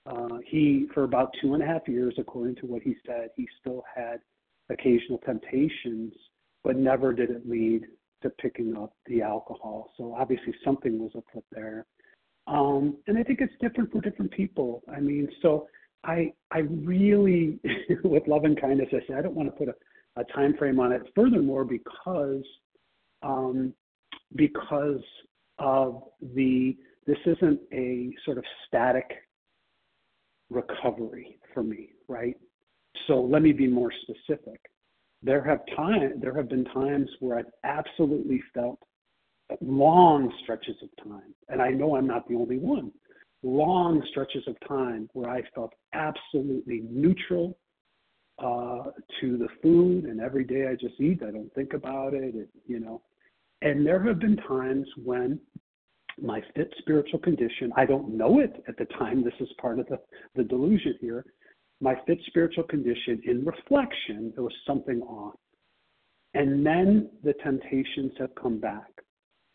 [0.07, 3.49] uh, he for about two and a half years, according to what he said, he
[3.61, 4.21] still had
[4.71, 6.13] occasional temptations,
[6.65, 7.83] but never did it lead
[8.23, 9.93] to picking up the alcohol.
[9.97, 11.87] So obviously something was afoot there.
[12.47, 14.83] Um, and I think it's different for different people.
[14.93, 15.69] I mean, so
[16.05, 17.59] I I really,
[18.05, 20.81] with love and kindness, I say I don't want to put a, a time frame
[20.81, 21.03] on it.
[21.15, 22.45] Furthermore, because
[23.23, 23.73] um,
[24.35, 25.01] because
[25.59, 26.03] of
[26.35, 26.77] the
[27.07, 29.11] this isn't a sort of static
[30.51, 32.37] recovery for me, right?
[33.07, 34.61] So let me be more specific.
[35.23, 38.79] There have time there have been times where I've absolutely felt
[39.61, 42.93] long stretches of time, and I know I'm not the only one.
[43.43, 47.59] Long stretches of time where I felt absolutely neutral
[48.39, 51.23] uh, to the food, and every day I just eat.
[51.27, 53.03] I don't think about it, it, you know.
[53.63, 55.41] And there have been times when
[56.21, 59.25] my fit spiritual condition, I don't know it at the time.
[59.25, 59.99] This is part of the,
[60.35, 61.25] the delusion here
[61.83, 65.35] my fit spiritual condition in reflection, there was something off.
[66.33, 68.89] And then the temptations have come back.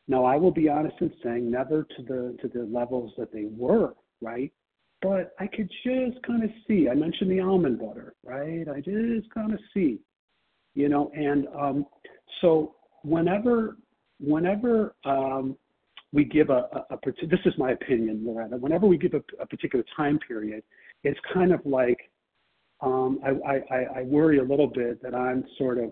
[0.09, 3.45] Now I will be honest in saying never to the to the levels that they
[3.49, 4.51] were, right?
[5.01, 6.89] but I could just kind of see.
[6.89, 8.67] I mentioned the almond butter, right?
[8.67, 9.99] I just kind of see,
[10.73, 11.85] you know, and um,
[12.41, 13.77] so whenever,
[14.19, 15.55] whenever um,
[16.13, 16.97] we give a, a
[17.29, 18.57] this is my opinion, Loretta.
[18.57, 20.63] Whenever we give a, particular time period,
[21.03, 21.99] it's kind of like
[22.81, 25.91] um, I, worry a little bit that I'm sort of,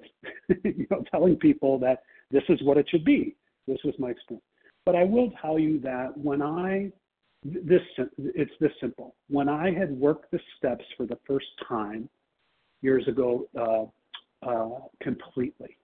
[0.64, 3.36] you know, telling people that this is what it should be.
[3.68, 4.46] This was my experience.
[4.86, 6.92] But I will tell you that when I
[7.46, 7.82] this
[8.18, 9.16] it's this simple.
[9.30, 12.10] When I had worked the steps for the first time
[12.82, 15.78] years ago uh, uh, completely,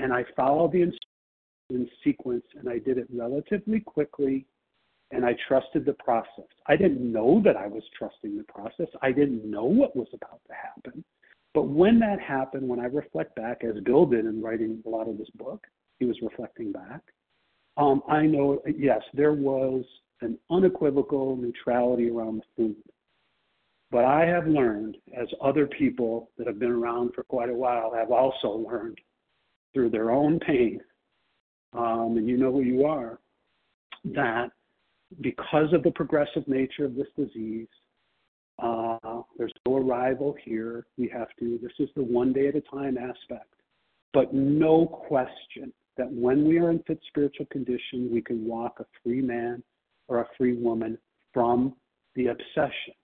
[0.00, 0.82] and I followed the
[1.70, 4.46] in sequence, and I did it relatively quickly,
[5.10, 6.46] and I trusted the process.
[6.66, 8.88] I didn't know that I was trusting the process.
[9.02, 11.04] I didn't know what was about to happen.
[11.54, 15.08] But when that happened, when I reflect back, as Bill did in writing a lot
[15.08, 15.66] of this book,
[15.98, 17.00] he was reflecting back.
[17.76, 19.84] Um, I know, yes, there was
[20.20, 22.76] an unequivocal neutrality around the food.
[23.90, 27.92] But I have learned, as other people that have been around for quite a while
[27.94, 28.98] have also learned
[29.72, 30.80] through their own pain,
[31.76, 33.18] um, and you know who you are,
[34.04, 34.50] that
[35.20, 37.68] because of the progressive nature of this disease,
[38.62, 40.86] uh, there's no arrival here.
[40.96, 43.52] We have to, this is the one day at a time aspect.
[44.12, 48.86] But no question that when we are in fit spiritual condition, we can walk a
[49.02, 49.62] free man
[50.08, 50.98] or a free woman
[51.34, 51.74] from
[52.14, 52.94] the obsession,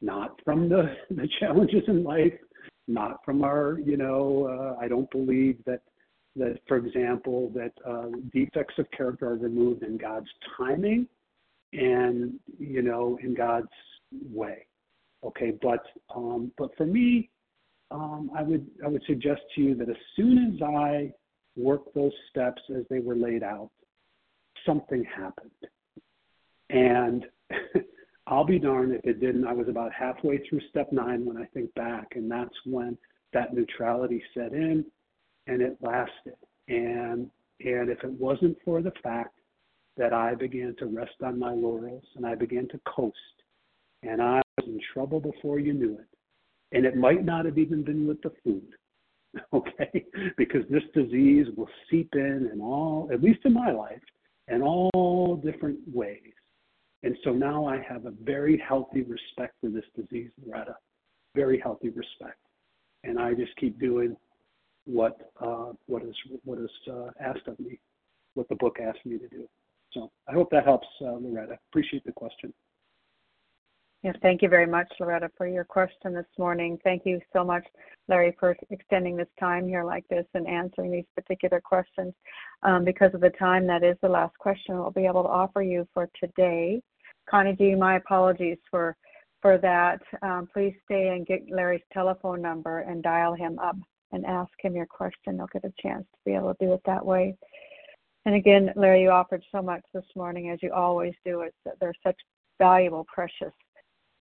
[0.00, 2.32] not from the, the challenges in life,
[2.86, 5.80] not from our, you know, uh, I don't believe that,
[6.36, 11.06] that for example, that uh, defects of character are removed in God's timing
[11.72, 13.68] and, you know, in God's
[14.32, 14.66] way.
[15.24, 15.84] Okay, but
[16.14, 17.28] um, but for me,
[17.90, 21.12] um, I would I would suggest to you that as soon as I
[21.56, 23.70] work those steps as they were laid out,
[24.64, 25.50] something happened.
[26.70, 27.26] And
[28.26, 29.46] I'll be darned if it didn't.
[29.46, 32.96] I was about halfway through step nine when I think back, and that's when
[33.34, 34.84] that neutrality set in
[35.50, 36.36] and it lasted.
[36.68, 37.28] And
[37.62, 39.34] and if it wasn't for the fact
[39.98, 43.16] that I began to rest on my laurels and I began to coast,
[44.02, 46.06] and I was in trouble before you knew it.
[46.72, 48.72] And it might not have even been with the food,
[49.52, 50.06] okay?
[50.38, 54.00] Because this disease will seep in and all, at least in my life,
[54.48, 56.32] in all different ways.
[57.02, 60.76] And so now I have a very healthy respect for this disease, Loretta,
[61.34, 62.38] very healthy respect.
[63.04, 64.16] And I just keep doing
[64.86, 67.78] what uh, what is what is uh, asked of me,
[68.34, 69.48] what the book asked me to do.
[69.92, 71.58] So I hope that helps, uh, Loretta.
[71.70, 72.52] Appreciate the question.
[74.02, 76.78] Yes, thank you very much, Loretta, for your question this morning.
[76.82, 77.66] Thank you so much,
[78.08, 82.14] Larry, for extending this time here like this and answering these particular questions.
[82.62, 85.60] Um, because of the time, that is the last question we'll be able to offer
[85.60, 86.80] you for today.
[87.28, 88.96] Connie G, my apologies for
[89.42, 90.00] for that.
[90.22, 93.76] Um, please stay and get Larry's telephone number and dial him up
[94.12, 95.36] and ask him your question.
[95.36, 97.36] They'll get a chance to be able to do it that way.
[98.26, 101.40] And again, Larry, you offered so much this morning, as you always do.
[101.40, 102.16] It's, they're such
[102.58, 103.52] valuable, precious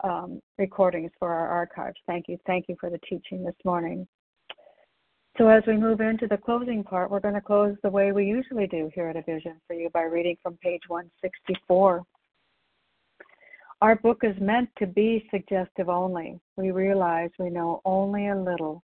[0.03, 1.97] um, recordings for our archives.
[2.07, 2.37] Thank you.
[2.47, 4.07] Thank you for the teaching this morning.
[5.37, 8.25] So, as we move into the closing part, we're going to close the way we
[8.25, 12.03] usually do here at A Vision for You by reading from page 164.
[13.81, 16.37] Our book is meant to be suggestive only.
[16.57, 18.83] We realize we know only a little.